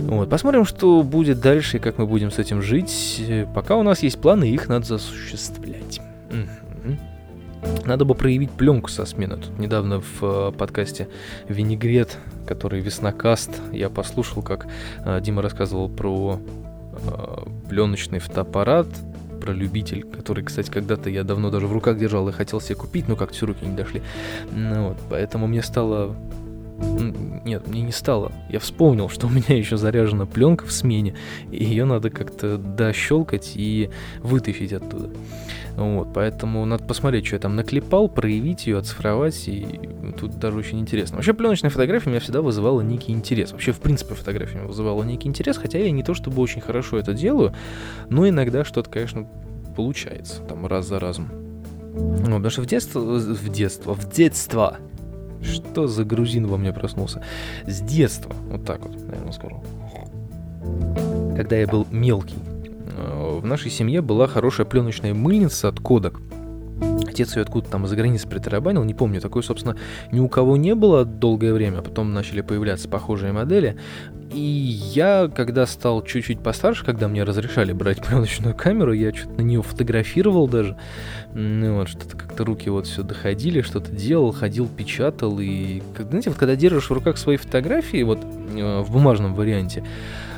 Вот, 0.00 0.28
посмотрим, 0.28 0.64
что 0.64 1.02
будет 1.02 1.40
дальше 1.40 1.76
и 1.76 1.80
как 1.80 1.98
мы 1.98 2.06
будем 2.06 2.30
с 2.30 2.38
этим 2.38 2.62
жить. 2.62 3.24
Пока 3.54 3.76
у 3.76 3.82
нас 3.82 4.02
есть 4.02 4.20
планы, 4.20 4.44
их 4.44 4.68
надо 4.68 4.94
осуществлять. 4.94 6.00
Надо 7.84 8.04
бы 8.04 8.14
проявить 8.14 8.50
пленку 8.50 8.90
со 8.90 9.04
смены. 9.06 9.36
Тут 9.36 9.58
недавно 9.58 10.00
в 10.00 10.22
э, 10.22 10.52
подкасте 10.52 11.08
Винегрет, 11.48 12.18
который 12.46 12.80
Веснокаст, 12.80 13.50
я 13.72 13.88
послушал, 13.88 14.42
как 14.42 14.66
э, 15.04 15.20
Дима 15.20 15.42
рассказывал 15.42 15.88
про 15.88 16.40
э, 16.40 17.68
пленочный 17.68 18.18
фотоаппарат, 18.18 18.88
про 19.42 19.52
любитель, 19.52 20.04
который, 20.04 20.44
кстати, 20.44 20.70
когда-то 20.70 21.10
я 21.10 21.24
давно 21.24 21.50
даже 21.50 21.66
в 21.66 21.72
руках 21.72 21.98
держал 21.98 22.28
и 22.28 22.32
хотел 22.32 22.60
себе 22.60 22.76
купить, 22.76 23.08
но 23.08 23.16
как 23.16 23.32
все 23.32 23.46
руки 23.46 23.66
не 23.66 23.76
дошли. 23.76 24.00
Ну, 24.52 24.90
вот, 24.90 24.98
поэтому 25.10 25.48
мне 25.48 25.62
стало 25.62 26.14
нет, 27.44 27.66
мне 27.66 27.82
не 27.82 27.92
стало. 27.92 28.32
Я 28.48 28.58
вспомнил, 28.58 29.08
что 29.08 29.26
у 29.26 29.30
меня 29.30 29.56
еще 29.56 29.76
заряжена 29.76 30.26
пленка 30.26 30.64
в 30.64 30.72
смене, 30.72 31.14
и 31.50 31.64
ее 31.64 31.84
надо 31.84 32.10
как-то 32.10 32.58
дощелкать 32.58 33.52
и 33.54 33.90
вытащить 34.20 34.72
оттуда. 34.72 35.10
Вот, 35.76 36.08
поэтому 36.12 36.64
надо 36.66 36.84
посмотреть, 36.84 37.26
что 37.26 37.36
я 37.36 37.40
там 37.40 37.56
наклепал, 37.56 38.08
проявить 38.08 38.66
ее, 38.66 38.78
оцифровать, 38.78 39.48
и 39.48 39.80
тут 40.18 40.38
даже 40.38 40.58
очень 40.58 40.78
интересно. 40.80 41.16
Вообще, 41.16 41.32
пленочная 41.32 41.70
фотография 41.70 42.10
меня 42.10 42.20
всегда 42.20 42.42
вызывала 42.42 42.82
некий 42.82 43.12
интерес. 43.12 43.52
Вообще, 43.52 43.72
в 43.72 43.80
принципе, 43.80 44.14
фотография 44.14 44.58
меня 44.58 44.66
вызывала 44.68 45.02
некий 45.02 45.28
интерес, 45.28 45.56
хотя 45.56 45.78
я 45.78 45.90
не 45.90 46.02
то 46.02 46.14
чтобы 46.14 46.42
очень 46.42 46.60
хорошо 46.60 46.98
это 46.98 47.14
делаю, 47.14 47.54
но 48.08 48.28
иногда 48.28 48.64
что-то, 48.64 48.90
конечно, 48.90 49.26
получается, 49.74 50.42
там, 50.42 50.66
раз 50.66 50.86
за 50.86 51.00
разом. 51.00 51.28
Ну, 51.94 52.36
потому 52.36 52.50
что 52.50 52.62
в 52.62 52.66
детство, 52.66 53.00
в 53.00 53.48
детство, 53.50 53.94
в 53.94 54.10
детство, 54.10 54.78
что 55.42 55.86
за 55.86 56.04
грузин 56.04 56.46
во 56.46 56.56
мне 56.56 56.72
проснулся? 56.72 57.22
С 57.66 57.80
детства, 57.80 58.34
вот 58.48 58.64
так 58.64 58.80
вот, 58.82 58.94
наверное, 59.06 59.32
скажу. 59.32 59.62
Когда 61.36 61.56
я 61.56 61.66
был 61.66 61.86
мелкий, 61.90 62.38
э, 62.96 63.38
в 63.40 63.46
нашей 63.46 63.70
семье 63.70 64.02
была 64.02 64.26
хорошая 64.26 64.66
пленочная 64.66 65.14
мыльница 65.14 65.68
от 65.68 65.80
Кодак. 65.80 66.20
Отец 67.12 67.36
ее 67.36 67.42
откуда-то 67.42 67.72
там 67.72 67.84
из-за 67.84 67.94
границы 67.96 68.26
притарабанил, 68.26 68.84
не 68.84 68.94
помню, 68.94 69.20
такой, 69.20 69.42
собственно, 69.42 69.76
ни 70.10 70.20
у 70.20 70.28
кого 70.28 70.56
не 70.56 70.74
было 70.74 71.04
долгое 71.04 71.52
время, 71.52 71.78
а 71.78 71.82
потом 71.82 72.14
начали 72.14 72.40
появляться 72.40 72.88
похожие 72.88 73.32
модели. 73.32 73.76
И 74.32 74.40
я, 74.40 75.30
когда 75.34 75.66
стал 75.66 76.02
чуть-чуть 76.02 76.40
постарше, 76.40 76.86
когда 76.86 77.08
мне 77.08 77.22
разрешали 77.22 77.72
брать 77.72 78.02
пленочную 78.06 78.54
камеру, 78.54 78.94
я 78.94 79.14
что-то 79.14 79.34
на 79.34 79.42
нее 79.42 79.62
фотографировал 79.62 80.48
даже. 80.48 80.76
Ну 81.34 81.76
вот, 81.76 81.88
что-то 81.88 82.16
как-то 82.16 82.44
руки 82.44 82.70
вот 82.70 82.86
все 82.86 83.02
доходили, 83.02 83.60
что-то 83.60 83.92
делал, 83.92 84.32
ходил, 84.32 84.66
печатал. 84.66 85.38
И, 85.38 85.82
знаете, 85.98 86.30
вот 86.30 86.38
когда 86.38 86.56
держишь 86.56 86.88
в 86.88 86.92
руках 86.92 87.18
свои 87.18 87.36
фотографии, 87.36 88.02
вот 88.02 88.20
э, 88.24 88.80
в 88.80 88.90
бумажном 88.90 89.34
варианте, 89.34 89.84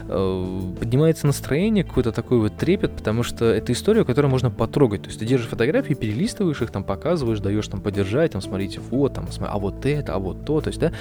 поднимается 0.06 1.26
настроение, 1.26 1.84
какой-то 1.84 2.12
такой 2.12 2.38
вот 2.38 2.56
трепет, 2.56 2.92
потому 2.92 3.22
что 3.22 3.46
это 3.46 3.72
история, 3.72 4.04
которую 4.04 4.30
можно 4.30 4.50
потрогать. 4.50 5.02
То 5.02 5.08
есть 5.08 5.18
ты 5.18 5.26
держишь 5.26 5.48
фотографии, 5.48 5.94
перелистываешь 5.94 6.60
их, 6.60 6.70
там 6.70 6.84
показываешь, 6.84 7.40
даешь 7.40 7.68
там 7.68 7.80
подержать, 7.80 8.32
там 8.32 8.42
смотрите, 8.42 8.80
вот, 8.90 9.14
там, 9.14 9.26
а 9.40 9.58
вот 9.58 9.86
это, 9.86 10.14
а 10.14 10.18
вот 10.18 10.44
то, 10.44 10.60
то 10.60 10.68
есть, 10.68 10.80
да, 10.80 10.92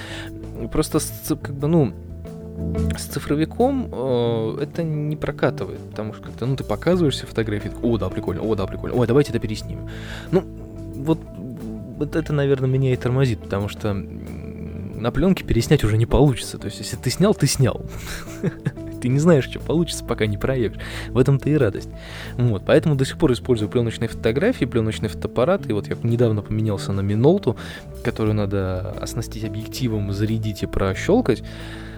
просто 0.72 1.00
как 1.28 1.54
бы, 1.54 1.68
ну, 1.68 1.92
С 2.96 3.06
цифровиком 3.06 3.90
э, 3.92 4.58
это 4.62 4.82
не 4.82 5.16
прокатывает, 5.16 5.80
потому 5.90 6.14
что 6.14 6.22
как-то, 6.22 6.46
ну, 6.46 6.56
ты 6.56 6.64
показываешь 6.64 7.14
все 7.14 7.26
фотографии, 7.26 7.72
о, 7.82 7.98
да, 7.98 8.08
прикольно, 8.08 8.42
о, 8.42 8.54
да, 8.54 8.66
прикольно, 8.66 8.96
ой, 8.96 9.06
давайте 9.06 9.30
это 9.30 9.38
переснимем. 9.38 9.88
Ну, 10.30 10.44
вот, 10.94 11.18
вот 11.98 12.16
это, 12.16 12.32
наверное, 12.32 12.70
меня 12.70 12.92
и 12.92 12.96
тормозит, 12.96 13.40
потому 13.40 13.68
что 13.68 13.92
на 13.92 15.10
пленке 15.10 15.44
переснять 15.44 15.84
уже 15.84 15.98
не 15.98 16.06
получится. 16.06 16.56
То 16.58 16.66
есть, 16.66 16.78
если 16.78 16.96
ты 16.96 17.10
снял, 17.10 17.34
ты 17.34 17.46
снял. 17.46 17.84
ты 19.04 19.08
не 19.10 19.18
знаешь, 19.18 19.44
что 19.44 19.60
получится, 19.60 20.02
пока 20.02 20.24
не 20.24 20.38
проявишь. 20.38 20.78
В 21.10 21.18
этом-то 21.18 21.50
и 21.50 21.54
радость. 21.58 21.90
Вот, 22.38 22.62
поэтому 22.64 22.94
до 22.94 23.04
сих 23.04 23.18
пор 23.18 23.32
использую 23.34 23.68
пленочные 23.68 24.08
фотографии, 24.08 24.64
пленочный 24.64 25.10
фотоаппарат. 25.10 25.68
И 25.68 25.74
вот 25.74 25.88
я 25.88 25.96
недавно 26.02 26.40
поменялся 26.40 26.90
на 26.92 27.02
Минолту, 27.02 27.54
которую 28.02 28.34
надо 28.34 28.92
оснастить 28.92 29.44
объективом, 29.44 30.10
зарядить 30.10 30.62
и 30.62 30.66
прощелкать. 30.66 31.44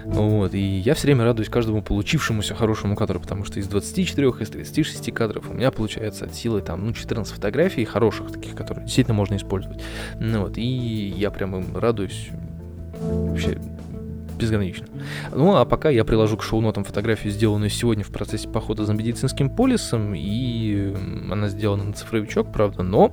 Вот, 0.05 0.55
и 0.55 0.59
я 0.61 0.95
все 0.95 1.07
время 1.07 1.25
радуюсь 1.25 1.49
каждому 1.49 1.81
получившемуся 1.81 2.57
хорошему 2.57 2.97
кадру, 2.97 3.21
потому 3.21 3.45
что 3.45 3.61
из 3.61 3.69
24, 3.69 4.29
из 4.40 4.51
36 4.51 5.12
кадров 5.12 5.49
у 5.49 5.55
меня 5.55 5.71
получается 5.71 6.25
от 6.25 6.35
силы 6.35 6.61
там, 6.61 6.85
ну, 6.87 6.92
14 6.92 7.33
фотографий 7.33 7.85
хороших 7.85 8.33
таких, 8.33 8.57
которые 8.57 8.85
действительно 8.85 9.14
можно 9.14 9.37
использовать. 9.37 9.81
Ну, 10.19 10.40
вот, 10.42 10.59
и 10.59 11.14
я 11.16 11.31
прям 11.31 11.55
им 11.55 11.77
радуюсь 11.77 12.31
вообще 13.01 13.59
безгранично. 14.37 14.87
Ну, 15.35 15.57
а 15.57 15.64
пока 15.64 15.90
я 15.90 16.05
приложу 16.05 16.37
к 16.37 16.42
шоу-нотам 16.42 16.85
фотографию, 16.85 17.33
сделанную 17.33 17.70
сегодня 17.70 18.05
в 18.05 18.09
процессе 18.09 18.49
похода 18.49 18.85
за 18.85 18.94
медицинским 18.94 19.51
полисом, 19.51 20.14
и 20.14 20.94
она 21.31 21.49
сделана 21.49 21.85
на 21.85 21.92
цифровичок, 21.92 22.53
правда, 22.53 22.83
но 22.83 23.12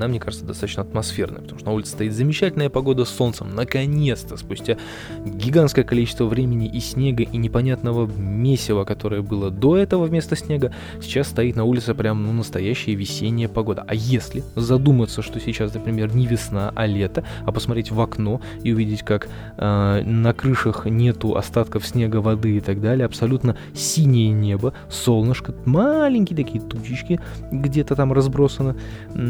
она, 0.00 0.08
мне 0.08 0.18
кажется, 0.18 0.46
достаточно 0.46 0.82
атмосферная, 0.82 1.42
потому 1.42 1.58
что 1.58 1.68
на 1.68 1.74
улице 1.74 1.92
стоит 1.92 2.14
замечательная 2.14 2.70
погода 2.70 3.04
с 3.04 3.10
солнцем. 3.10 3.54
Наконец-то, 3.54 4.38
спустя 4.38 4.78
гигантское 5.26 5.84
количество 5.84 6.24
времени 6.24 6.68
и 6.68 6.80
снега, 6.80 7.22
и 7.22 7.36
непонятного 7.36 8.06
месива, 8.06 8.84
которое 8.84 9.20
было 9.20 9.50
до 9.50 9.76
этого 9.76 10.04
вместо 10.04 10.36
снега, 10.36 10.72
сейчас 11.02 11.28
стоит 11.28 11.54
на 11.54 11.64
улице 11.64 11.94
прям 11.94 12.24
ну, 12.24 12.32
настоящая 12.32 12.94
весенняя 12.94 13.48
погода. 13.48 13.84
А 13.86 13.94
если 13.94 14.42
задуматься, 14.56 15.20
что 15.20 15.38
сейчас, 15.38 15.74
например, 15.74 16.14
не 16.14 16.26
весна, 16.26 16.72
а 16.74 16.86
лето, 16.86 17.22
а 17.44 17.52
посмотреть 17.52 17.90
в 17.90 18.00
окно 18.00 18.40
и 18.62 18.72
увидеть, 18.72 19.02
как 19.02 19.28
э, 19.58 20.02
на 20.02 20.32
крышах 20.32 20.86
нету 20.86 21.36
остатков 21.36 21.86
снега, 21.86 22.22
воды 22.22 22.56
и 22.56 22.60
так 22.60 22.80
далее, 22.80 23.04
абсолютно 23.04 23.54
синее 23.74 24.30
небо, 24.30 24.72
солнышко, 24.88 25.54
маленькие 25.66 26.38
такие 26.38 26.62
тучечки 26.62 27.20
где-то 27.52 27.96
там 27.96 28.14
разбросаны, 28.14 28.76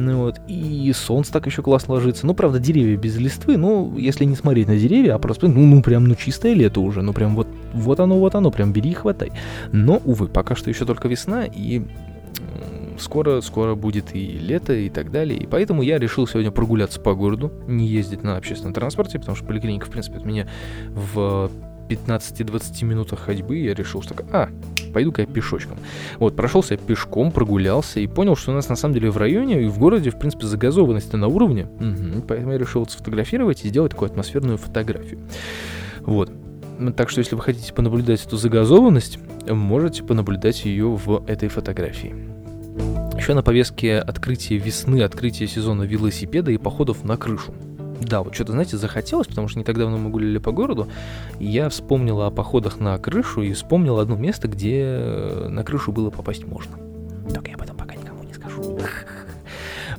ну 0.01 0.19
вот, 0.19 0.41
и 0.49 0.93
солнце 0.95 1.33
так 1.33 1.47
еще 1.47 1.63
классно 1.63 1.95
ложится. 1.95 2.27
Ну, 2.27 2.35
правда, 2.35 2.59
деревья 2.59 2.97
без 2.97 3.17
листвы, 3.17 3.57
ну, 3.57 3.97
если 3.97 4.25
не 4.25 4.35
смотреть 4.35 4.69
на 4.69 4.77
деревья, 4.77 5.15
а 5.15 5.19
просто, 5.19 5.49
ну, 5.49 5.65
ну 5.67 5.83
прям, 5.83 6.05
ну, 6.05 6.15
чистое 6.15 6.55
лето 6.55 6.81
уже, 6.81 7.03
ну, 7.03 7.13
прям 7.13 7.35
вот, 7.35 7.49
вот 7.73 8.01
оно, 8.01 8.19
вот 8.19 8.35
оно, 8.35 8.51
прям 8.51 8.73
бери 8.73 8.91
и 8.91 8.95
хватай. 8.95 9.33
Но, 9.73 10.01
увы, 10.05 10.29
пока 10.29 10.55
что 10.55 10.71
еще 10.71 10.85
только 10.85 11.09
весна, 11.09 11.45
и 11.45 11.83
скоро, 12.99 13.41
скоро 13.41 13.75
будет 13.75 14.15
и 14.15 14.27
лето 14.27 14.73
и 14.73 14.89
так 14.89 15.11
далее. 15.11 15.39
И 15.39 15.47
поэтому 15.47 15.83
я 15.83 15.99
решил 15.99 16.27
сегодня 16.27 16.51
прогуляться 16.51 17.01
по 17.01 17.15
городу, 17.15 17.53
не 17.67 17.87
ездить 17.87 18.23
на 18.23 18.37
общественном 18.37 18.75
транспорте, 18.75 19.19
потому 19.19 19.37
что 19.37 19.47
поликлиника, 19.47 19.87
в 19.87 19.91
принципе, 19.91 20.19
от 20.19 20.25
меня 20.25 20.49
в 20.89 21.51
15-20 21.91 22.85
минутах 22.85 23.21
ходьбы 23.21 23.57
я 23.59 23.75
решил, 23.75 24.03
что 24.03 24.15
а, 24.33 24.49
пойду-ка 24.93 25.23
я 25.23 25.27
пешочком. 25.27 25.79
Вот, 26.19 26.37
прошелся 26.37 26.75
я 26.75 26.79
пешком, 26.79 27.33
прогулялся 27.33 28.01
и 28.01 28.07
понял, 28.07 28.37
что 28.37 28.53
у 28.53 28.55
нас 28.55 28.69
на 28.69 28.77
самом 28.77 28.95
деле 28.95 29.11
в 29.11 29.17
районе 29.17 29.63
и 29.65 29.67
в 29.67 29.79
городе, 29.79 30.11
в 30.11 30.19
принципе, 30.19 30.47
загазованность 30.47 31.13
на 31.13 31.27
уровне. 31.27 31.65
Угу, 31.65 32.23
поэтому 32.29 32.53
я 32.53 32.59
решил 32.59 32.87
сфотографировать 32.87 33.65
и 33.65 33.69
сделать 33.69 33.93
такую 33.93 34.11
атмосферную 34.11 34.59
фотографию. 34.59 35.19
Вот. 36.01 36.31
Так 36.97 37.11
что, 37.11 37.19
если 37.21 37.35
вы 37.35 37.43
хотите 37.43 37.75
понаблюдать 37.75 38.25
эту 38.25 38.37
загазованность, 38.37 39.19
можете 39.49 40.03
понаблюдать 40.03 40.65
ее 40.65 40.89
в 40.89 41.25
этой 41.27 41.49
фотографии. 41.49 42.15
Еще 43.17 43.35
на 43.35 43.43
повестке 43.43 43.99
открытие 43.99 44.59
весны, 44.59 45.03
открытие 45.03 45.47
сезона 45.47 45.83
велосипеда 45.83 46.53
и 46.53 46.57
походов 46.57 47.05
на 47.05 47.19
крышу. 47.19 47.53
Да, 48.01 48.23
вот 48.23 48.35
что-то, 48.35 48.53
знаете, 48.53 48.77
захотелось, 48.77 49.27
потому 49.27 49.49
что 49.49 49.59
не 49.59 49.65
так 49.65 49.77
давно 49.77 49.99
мы 49.99 50.11
гуляли 50.11 50.39
по 50.39 50.53
городу, 50.53 50.89
и 51.39 51.47
я 51.47 51.69
вспомнил 51.69 52.23
о 52.23 52.31
походах 52.31 52.81
на 52.81 52.99
крышу 52.99 53.43
и 53.43 53.53
вспомнил 53.53 53.99
одно 53.99 54.17
место, 54.17 54.49
где 54.49 54.83
э, 54.83 55.49
на 55.49 55.65
крышу 55.65 55.93
было 55.93 56.11
попасть 56.11 56.47
можно. 56.47 56.77
Только 57.33 57.51
я 57.51 57.57
об 57.57 57.63
этом 57.63 57.77
пока 57.77 57.95
никому 57.95 58.23
не 58.23 58.33
скажу. 58.33 58.79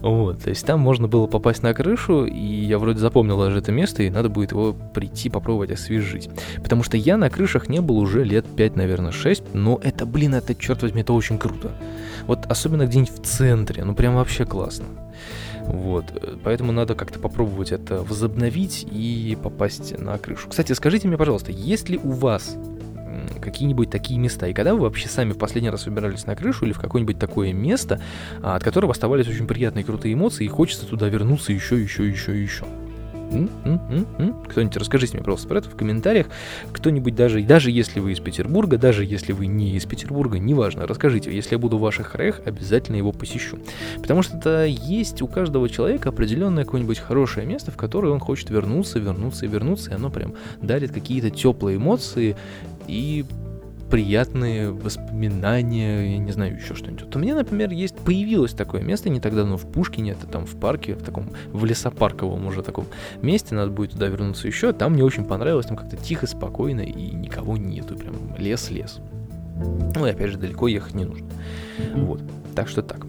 Вот, 0.02 0.44
то 0.44 0.50
есть 0.50 0.66
там 0.66 0.80
можно 0.80 1.08
было 1.08 1.28
попасть 1.28 1.62
на 1.62 1.74
крышу, 1.74 2.26
и 2.26 2.40
я 2.40 2.80
вроде 2.80 3.00
запомнил 3.00 3.40
даже 3.40 3.60
это 3.60 3.72
место, 3.72 4.02
и 4.04 4.10
надо 4.10 4.30
будет 4.30 4.52
его 4.52 4.74
прийти 4.74 5.30
попробовать 5.30 5.72
освежить. 5.72 6.30
Потому 6.58 6.82
что 6.84 6.98
я 6.98 7.18
на 7.18 7.30
крышах 7.30 7.70
не 7.70 7.82
был 7.82 8.00
уже 8.00 8.24
лет 8.24 8.46
5, 8.56 8.76
наверное, 8.76 9.12
6, 9.12 9.54
но 9.54 9.80
это, 9.84 10.08
блин, 10.08 10.34
это, 10.34 10.56
черт 10.56 10.82
возьми, 10.82 11.02
это 11.02 11.14
очень 11.14 11.38
круто. 11.38 11.72
Вот 12.26 12.46
особенно 12.48 12.88
где-нибудь 12.88 13.14
в 13.14 13.22
центре, 13.24 13.84
ну 13.84 13.94
прям 13.94 14.16
вообще 14.16 14.46
классно. 14.46 14.86
Вот, 15.68 16.06
поэтому 16.44 16.72
надо 16.72 16.96
как-то 16.96 17.20
попробовать 17.20 17.72
это 17.72 18.02
возобновить 18.02 18.88
и 18.92 19.38
попасть 19.42 19.98
на 20.00 20.18
крышу. 20.18 20.50
Кстати, 20.50 20.74
скажите 20.74 21.08
мне, 21.08 21.18
пожалуйста, 21.18 21.52
есть 21.52 21.90
ли 21.90 22.00
у 22.04 22.10
вас 22.10 22.58
какие-нибудь 23.42 23.90
такие 23.90 24.20
места. 24.20 24.48
И 24.48 24.54
когда 24.54 24.74
вы 24.74 24.82
вообще 24.82 25.08
сами 25.08 25.32
в 25.32 25.38
последний 25.38 25.70
раз 25.70 25.86
выбирались 25.86 26.26
на 26.26 26.36
крышу 26.36 26.66
или 26.66 26.74
в 26.74 26.80
какое-нибудь 26.80 27.20
такое 27.20 27.54
место, 27.54 28.02
а, 28.42 28.56
от 28.56 28.64
которого 28.64 28.92
оставались 28.92 29.28
очень 29.28 29.48
приятные 29.48 29.84
крутые 29.84 30.14
эмоции, 30.14 30.46
и 30.46 30.48
хочется 30.48 30.86
туда 30.86 31.08
вернуться 31.10 31.54
еще, 31.54 31.82
еще, 31.82 32.08
еще, 32.08 32.42
еще. 32.42 32.66
Кто-нибудь 34.50 34.76
расскажите 34.76 35.14
мне, 35.14 35.24
пожалуйста, 35.24 35.48
про 35.48 35.60
это 35.60 35.70
в 35.70 35.76
комментариях. 35.76 36.28
Кто-нибудь 36.74 37.16
даже, 37.16 37.42
даже 37.44 37.72
если 37.72 38.00
вы 38.00 38.12
из 38.12 38.20
Петербурга, 38.20 38.78
даже 38.78 39.06
если 39.06 39.32
вы 39.32 39.48
не 39.48 39.76
из 39.76 39.86
Петербурга, 39.86 40.38
неважно, 40.38 40.86
расскажите. 40.86 41.34
Если 41.34 41.56
я 41.56 41.60
буду 41.60 41.78
в 41.78 41.82
ваших 41.82 42.12
краях, 42.12 42.42
обязательно 42.46 42.98
его 42.98 43.12
посещу. 43.12 43.60
Потому 44.02 44.22
что 44.22 44.38
это 44.38 44.66
есть 44.66 45.22
у 45.22 45.28
каждого 45.28 45.70
человека 45.70 46.10
определенное 46.10 46.66
какое-нибудь 46.66 47.00
хорошее 47.00 47.46
место, 47.46 47.72
в 47.72 47.78
которое 47.78 48.10
он 48.10 48.20
хочет 48.20 48.50
вернуться, 48.50 49.00
вернуться 49.00 49.46
и 49.46 49.50
вернуться, 49.50 49.92
и 49.92 49.94
оно 49.94 50.10
прям 50.10 50.34
дарит 50.62 50.92
какие-то 50.92 51.30
теплые 51.30 51.78
эмоции 51.78 52.36
и 52.88 53.26
приятные 53.92 54.72
воспоминания, 54.72 56.14
я 56.14 56.18
не 56.18 56.32
знаю, 56.32 56.56
еще 56.56 56.74
что-нибудь. 56.74 57.04
Вот 57.04 57.16
у 57.18 57.20
меня, 57.20 57.36
например, 57.36 57.72
есть, 57.72 57.96
появилось 57.98 58.54
такое 58.54 58.82
место 58.82 59.10
не 59.10 59.20
так 59.20 59.36
давно 59.36 59.58
в 59.58 59.70
Пушкине, 59.70 60.12
это 60.12 60.28
там 60.28 60.46
в 60.46 60.56
парке, 60.56 60.96
в 60.96 61.04
таком, 61.04 61.32
в 61.52 61.66
лесопарковом 61.66 62.48
уже 62.48 62.64
таком 62.64 62.86
месте, 63.22 63.54
надо 63.54 63.70
будет 63.70 63.92
туда 63.92 64.08
вернуться 64.08 64.48
еще, 64.48 64.72
там 64.72 64.94
мне 64.94 65.04
очень 65.04 65.26
понравилось, 65.26 65.66
там 65.66 65.76
как-то 65.76 65.98
тихо, 65.98 66.26
спокойно 66.26 66.82
и 66.82 67.12
никого 67.12 67.58
нету, 67.58 67.98
прям 67.98 68.16
лес-лес. 68.38 69.02
Ну 69.58 70.08
и 70.08 70.10
опять 70.10 70.32
же, 70.32 70.38
далеко 70.38 70.70
ехать 70.70 70.96
не 70.96 71.04
нужно. 71.04 71.28
Вот, 71.94 72.22
так 72.56 72.70
что 72.70 72.82
так. 72.82 73.06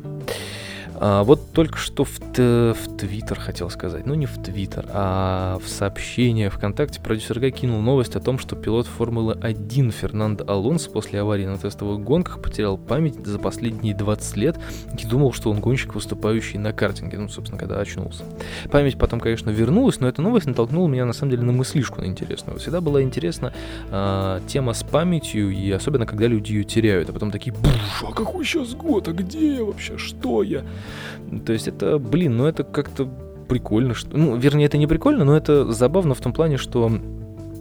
А, 1.05 1.25
вот 1.25 1.51
только 1.53 1.79
что 1.79 2.05
в, 2.05 2.21
в 2.21 2.97
Твиттер 2.97 3.41
хотел 3.41 3.69
сказать, 3.71 4.07
ну 4.07 4.15
не 4.15 4.27
в 4.27 4.41
Твиттер, 4.41 4.87
а 4.93 5.59
в 5.59 5.69
сообщение 5.69 6.49
ВКонтакте 6.49 7.01
продюсер 7.01 7.41
Гай 7.41 7.51
кинул 7.51 7.81
новость 7.81 8.15
о 8.15 8.21
том, 8.21 8.39
что 8.39 8.55
пилот 8.55 8.87
Формулы-1 8.87 9.91
Фернандо 9.91 10.45
Алонсо 10.47 10.89
после 10.91 11.21
аварии 11.21 11.47
на 11.47 11.59
тестовых 11.59 12.01
гонках 12.05 12.41
потерял 12.41 12.79
память 12.79 13.17
за 13.27 13.41
последние 13.41 13.97
20 13.97 14.37
лет 14.37 14.61
и 14.97 15.05
думал, 15.05 15.33
что 15.33 15.51
он 15.51 15.59
гонщик, 15.59 15.97
выступающий 15.97 16.59
на 16.59 16.73
картинге, 16.73 17.19
ну, 17.19 17.29
собственно, 17.29 17.59
когда 17.59 17.81
очнулся. 17.81 18.23
Память 18.71 18.97
потом, 18.97 19.19
конечно, 19.19 19.51
вернулась, 19.51 19.99
но 19.99 20.07
эта 20.07 20.23
новость 20.23 20.47
натолкнула 20.47 20.87
меня, 20.87 21.05
на 21.05 21.15
самом 21.15 21.33
деле, 21.33 21.43
на 21.43 21.51
мыслишку 21.51 22.01
на 22.01 22.07
интересную. 22.07 22.61
Всегда 22.61 22.81
была 22.81 23.03
интересна 23.03 23.53
э, 23.91 24.41
тема 24.47 24.73
с 24.73 24.85
памятью, 24.85 25.51
и 25.51 25.69
особенно, 25.73 26.07
когда 26.07 26.29
люди 26.29 26.53
ее 26.53 26.63
теряют, 26.63 27.11
а 27.11 27.13
потом 27.13 27.33
такие, 27.33 27.53
буш, 27.53 28.05
а 28.09 28.13
какой 28.13 28.45
сейчас 28.45 28.73
год, 28.75 29.09
а 29.09 29.13
где 29.13 29.57
я 29.57 29.65
вообще, 29.65 29.99
что 29.99 30.45
я? 30.45 30.63
То 31.45 31.53
есть 31.53 31.69
это, 31.69 31.99
блин, 31.99 32.37
ну 32.37 32.47
это 32.47 32.65
как-то 32.65 33.09
прикольно, 33.49 33.95
что... 33.95 34.17
Ну, 34.17 34.37
вернее, 34.37 34.67
это 34.67 34.79
не 34.79 34.87
прикольно, 34.87 35.25
но 35.25 35.37
это 35.37 35.71
забавно 35.73 36.15
в 36.15 36.21
том 36.21 36.33
плане, 36.33 36.57
что 36.57 36.91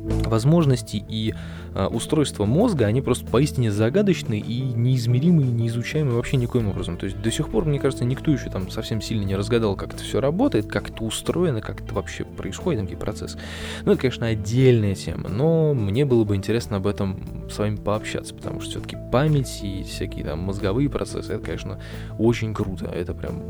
возможности 0.04 1.04
и 1.08 1.34
а, 1.74 1.88
устройства 1.88 2.46
мозга, 2.46 2.86
они 2.86 3.02
просто 3.02 3.26
поистине 3.26 3.72
загадочны 3.72 4.40
и 4.40 4.62
неизмеримы, 4.62 5.44
и 5.44 5.48
неизучаемы 5.48 6.14
вообще 6.14 6.38
никоим 6.38 6.70
образом. 6.70 6.98
То 6.98 7.06
есть 7.06 7.22
до 7.22 7.32
сих 7.32 7.50
пор, 7.50 7.66
мне 7.66 7.80
кажется, 7.80 8.06
никто 8.06 8.32
еще 8.32 8.50
там 8.50 8.70
совсем 8.70 9.02
сильно 9.02 9.24
не 9.24 9.36
разгадал, 9.36 9.76
как 9.76 9.94
это 9.94 10.04
все 10.04 10.20
работает, 10.20 10.68
как 10.68 10.90
это 10.90 11.04
устроено, 11.04 11.62
как 11.62 11.82
это 11.82 11.94
вообще 11.94 12.24
происходит, 12.24 12.82
какие 12.82 12.98
процессы. 12.98 13.38
Ну, 13.86 13.92
это, 13.92 14.02
конечно, 14.02 14.28
отдельная 14.28 14.96
тема, 14.96 15.30
но 15.30 15.74
мне 15.74 16.06
было 16.06 16.24
бы 16.24 16.36
интересно 16.36 16.78
об 16.78 16.88
этом 16.88 17.20
с 17.50 17.58
вами 17.58 17.76
пообщаться, 17.76 18.34
потому 18.34 18.62
что 18.62 18.72
все-таки 18.72 18.98
память 19.12 19.60
и 19.64 19.84
всякие 19.84 20.26
там 20.26 20.40
мозговые 20.40 20.90
процессы, 20.90 21.34
это, 21.34 21.44
конечно, 21.44 21.80
очень 22.18 22.54
круто. 22.54 22.86
Это 22.86 23.14
прям... 23.14 23.42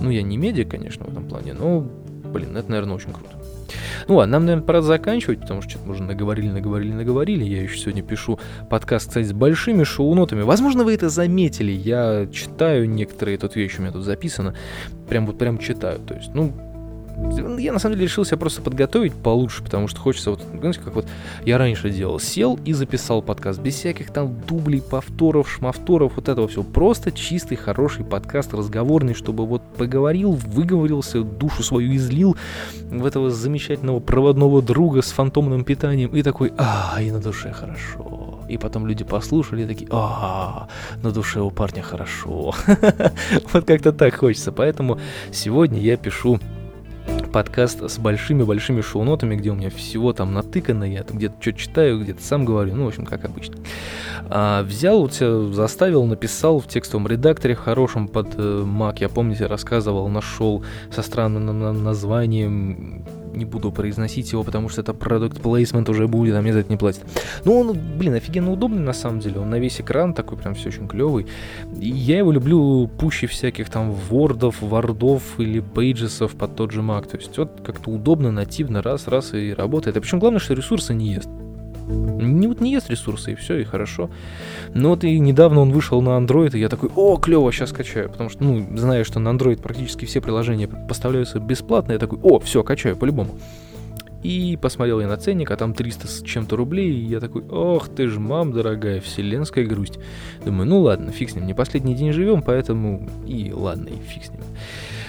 Ну, 0.00 0.10
я 0.10 0.22
не 0.22 0.36
медиа, 0.36 0.64
конечно, 0.64 1.04
в 1.04 1.08
этом 1.08 1.28
плане, 1.28 1.52
но, 1.52 1.80
блин, 1.80 2.56
это, 2.56 2.70
наверное, 2.70 2.96
очень 2.96 3.12
круто. 3.12 3.41
Ну 4.08 4.16
ладно, 4.16 4.32
нам, 4.32 4.46
наверное, 4.46 4.66
пора 4.66 4.82
заканчивать, 4.82 5.40
потому 5.40 5.62
что 5.62 5.70
что-то 5.70 5.86
мы 5.86 5.94
уже 5.94 6.02
наговорили, 6.02 6.48
наговорили, 6.48 6.92
наговорили. 6.92 7.44
Я 7.44 7.62
еще 7.62 7.78
сегодня 7.78 8.02
пишу 8.02 8.38
подкаст, 8.68 9.08
кстати, 9.08 9.26
с 9.26 9.32
большими 9.32 9.84
шоу-нотами. 9.84 10.42
Возможно, 10.42 10.84
вы 10.84 10.94
это 10.94 11.08
заметили. 11.08 11.72
Я 11.72 12.26
читаю 12.32 12.88
некоторые 12.88 13.38
тут 13.38 13.56
вещи, 13.56 13.78
у 13.78 13.82
меня 13.82 13.92
тут 13.92 14.04
записано. 14.04 14.54
Прям 15.08 15.26
вот 15.26 15.38
прям 15.38 15.58
читаю. 15.58 16.00
То 16.00 16.14
есть, 16.14 16.30
ну, 16.34 16.52
я 17.58 17.72
на 17.72 17.78
самом 17.78 17.96
деле 17.96 18.06
решил 18.06 18.24
себя 18.24 18.38
просто 18.38 18.62
подготовить 18.62 19.14
получше, 19.14 19.62
потому 19.62 19.88
что 19.88 20.00
хочется 20.00 20.30
вот, 20.30 20.42
знаете, 20.58 20.80
как 20.80 20.94
вот 20.94 21.06
я 21.44 21.58
раньше 21.58 21.90
делал, 21.90 22.18
сел 22.18 22.58
и 22.64 22.72
записал 22.72 23.22
подкаст, 23.22 23.60
без 23.60 23.74
всяких 23.74 24.10
там 24.10 24.34
дублей, 24.46 24.82
повторов, 24.82 25.50
шмавторов, 25.50 26.16
вот 26.16 26.28
этого 26.28 26.48
всего. 26.48 26.62
Просто 26.62 27.12
чистый, 27.12 27.56
хороший 27.56 28.04
подкаст, 28.04 28.54
разговорный, 28.54 29.14
чтобы 29.14 29.46
вот 29.46 29.62
поговорил, 29.76 30.32
выговорился, 30.32 31.22
душу 31.22 31.62
свою 31.62 31.94
излил 31.96 32.36
в 32.90 33.06
этого 33.06 33.30
замечательного 33.30 34.00
проводного 34.00 34.62
друга 34.62 35.02
с 35.02 35.12
фантомным 35.12 35.64
питанием 35.64 36.10
и 36.10 36.22
такой, 36.22 36.52
а, 36.58 36.98
и 37.00 37.10
на 37.10 37.20
душе 37.20 37.52
хорошо. 37.52 38.40
И 38.48 38.58
потом 38.58 38.86
люди 38.86 39.04
послушали 39.04 39.62
и 39.62 39.66
такие, 39.66 39.88
а, 39.90 40.68
на 41.02 41.10
душе 41.10 41.40
у 41.40 41.50
парня 41.50 41.82
хорошо. 41.82 42.54
Вот 43.52 43.64
как-то 43.64 43.92
так 43.92 44.14
хочется. 44.14 44.52
Поэтому 44.52 44.98
сегодня 45.30 45.80
я 45.80 45.96
пишу 45.96 46.38
подкаст 47.32 47.82
с 47.90 47.98
большими-большими 47.98 48.82
шоу-нотами, 48.82 49.34
где 49.36 49.50
у 49.50 49.54
меня 49.54 49.70
всего 49.70 50.12
там 50.12 50.34
натыкано, 50.34 50.84
я 50.84 51.04
где-то 51.08 51.34
что 51.40 51.52
читаю, 51.52 52.00
где-то 52.00 52.22
сам 52.22 52.44
говорю, 52.44 52.74
ну, 52.74 52.84
в 52.84 52.88
общем, 52.88 53.06
как 53.06 53.24
обычно. 53.24 53.56
А, 54.28 54.62
взял, 54.62 55.00
вот, 55.00 55.14
заставил, 55.14 56.04
написал 56.04 56.60
в 56.60 56.68
текстовом 56.68 57.08
редакторе 57.08 57.54
хорошем 57.54 58.08
под 58.08 58.34
э, 58.36 58.64
Mac, 58.64 58.98
я, 59.00 59.08
помните, 59.08 59.46
рассказывал, 59.46 60.08
нашел 60.08 60.62
со 60.94 61.02
странным 61.02 61.82
названием 61.82 63.04
не 63.34 63.44
буду 63.44 63.72
произносить 63.72 64.32
его, 64.32 64.42
потому 64.42 64.68
что 64.68 64.80
это 64.80 64.94
продукт 64.94 65.40
плейсмент 65.40 65.88
уже 65.88 66.08
будет, 66.08 66.34
а 66.34 66.42
мне 66.42 66.52
за 66.52 66.60
это 66.60 66.70
не 66.70 66.76
платят. 66.76 67.04
Ну, 67.44 67.58
он, 67.58 67.78
блин, 67.98 68.14
офигенно 68.14 68.52
удобный 68.52 68.80
на 68.82 68.92
самом 68.92 69.20
деле. 69.20 69.40
Он 69.40 69.50
на 69.50 69.58
весь 69.58 69.80
экран 69.80 70.14
такой 70.14 70.38
прям 70.38 70.54
все 70.54 70.68
очень 70.68 70.88
клевый. 70.88 71.26
И 71.80 71.88
я 71.88 72.18
его 72.18 72.32
люблю 72.32 72.88
пуще 72.98 73.26
всяких 73.26 73.70
там 73.70 73.92
Word 73.92 74.60
ов, 74.60 74.81
Word 74.81 75.08
ов 75.08 75.22
или 75.38 75.60
Pages 75.60 76.11
ов 76.11 76.32
под 76.32 76.56
тот 76.56 76.72
же 76.72 76.80
Mac. 76.80 77.08
То 77.08 77.16
есть 77.16 77.36
вот 77.38 77.60
как-то 77.64 77.90
удобно, 77.90 78.30
нативно, 78.30 78.82
раз, 78.82 79.08
раз 79.08 79.34
и 79.34 79.52
работает. 79.52 79.96
А 79.96 80.00
причем 80.00 80.18
главное, 80.18 80.40
что 80.40 80.54
ресурсы 80.54 80.94
не 80.94 81.14
ест. 81.14 81.28
Не, 81.88 82.46
вот 82.46 82.60
не 82.60 82.72
ест 82.72 82.90
ресурсы, 82.90 83.32
и 83.32 83.34
все, 83.34 83.58
и 83.58 83.64
хорошо. 83.64 84.10
Но 84.74 84.90
вот 84.90 85.04
и 85.04 85.18
недавно 85.18 85.60
он 85.60 85.72
вышел 85.72 86.00
на 86.00 86.10
Android, 86.10 86.56
и 86.56 86.60
я 86.60 86.68
такой, 86.68 86.90
о, 86.94 87.16
клево, 87.16 87.52
сейчас 87.52 87.72
качаю. 87.72 88.08
Потому 88.08 88.30
что, 88.30 88.44
ну, 88.44 88.76
знаю, 88.76 89.04
что 89.04 89.18
на 89.20 89.30
Android 89.30 89.60
практически 89.60 90.04
все 90.04 90.20
приложения 90.20 90.68
поставляются 90.68 91.38
бесплатно, 91.40 91.92
я 91.92 91.98
такой, 91.98 92.18
о, 92.22 92.38
все, 92.38 92.62
качаю, 92.62 92.96
по-любому. 92.96 93.38
И 94.22 94.56
посмотрел 94.60 95.00
я 95.00 95.08
на 95.08 95.16
ценник, 95.16 95.50
а 95.50 95.56
там 95.56 95.74
300 95.74 96.06
с 96.06 96.22
чем-то 96.22 96.54
рублей, 96.54 96.92
и 96.92 97.04
я 97.04 97.18
такой, 97.18 97.42
ох 97.42 97.88
ты 97.88 98.06
ж, 98.06 98.18
мам 98.18 98.52
дорогая, 98.52 99.00
вселенская 99.00 99.64
грусть. 99.64 99.98
Думаю, 100.44 100.68
ну 100.68 100.80
ладно, 100.80 101.10
фиг 101.10 101.30
с 101.30 101.34
ним, 101.34 101.46
не 101.46 101.54
последний 101.54 101.94
день 101.94 102.12
живем, 102.12 102.42
поэтому 102.42 103.08
и 103.26 103.52
ладно, 103.52 103.88
и 103.88 104.08
фиг 104.08 104.24
с 104.24 104.30
ним. 104.30 104.42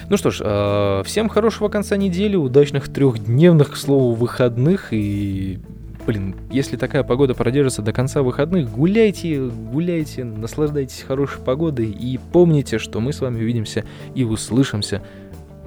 Ну 0.08 0.16
что 0.16 0.30
ж, 0.30 0.40
а, 0.42 1.02
всем 1.04 1.28
хорошего 1.28 1.68
конца 1.68 1.96
недели, 1.96 2.34
удачных 2.34 2.92
трехдневных, 2.92 3.72
к 3.72 3.76
слову, 3.76 4.14
выходных 4.14 4.88
и 4.90 5.60
блин, 6.06 6.36
если 6.50 6.76
такая 6.76 7.02
погода 7.02 7.34
продержится 7.34 7.82
до 7.82 7.92
конца 7.92 8.22
выходных, 8.22 8.70
гуляйте, 8.70 9.40
гуляйте, 9.40 10.24
наслаждайтесь 10.24 11.02
хорошей 11.02 11.40
погодой 11.40 11.90
и 11.90 12.18
помните, 12.32 12.78
что 12.78 13.00
мы 13.00 13.12
с 13.12 13.20
вами 13.20 13.40
увидимся 13.40 13.84
и 14.14 14.24
услышимся, 14.24 15.02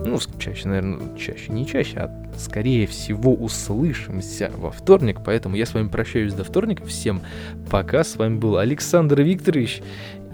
ну, 0.03 0.19
чаще, 0.39 0.67
наверное, 0.67 1.17
чаще, 1.17 1.51
не 1.51 1.65
чаще, 1.65 1.97
а 1.99 2.29
скорее 2.37 2.85
всего 2.85 3.33
услышимся 3.33 4.51
во 4.55 4.69
вторник, 4.69 5.21
поэтому 5.25 5.55
я 5.55 5.65
с 5.65 5.73
вами 5.73 5.87
прощаюсь 5.87 6.33
до 6.33 6.43
вторника, 6.43 6.85
всем 6.85 7.21
пока, 7.69 8.03
с 8.03 8.15
вами 8.15 8.37
был 8.37 8.57
Александр 8.57 9.21
Викторович, 9.21 9.81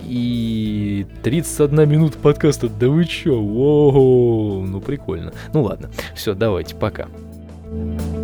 и 0.05 1.05
31 1.23 1.89
минута 1.89 2.17
подкаста, 2.17 2.67
да 2.67 2.89
вы 2.89 3.05
чё, 3.05 3.39
Воу, 3.39 4.65
ну 4.65 4.81
прикольно. 4.81 5.31
Ну 5.53 5.63
ладно, 5.63 5.91
все, 6.13 6.33
давайте, 6.33 6.75
пока. 6.75 7.07
thank 7.73 8.01
you 8.01 8.22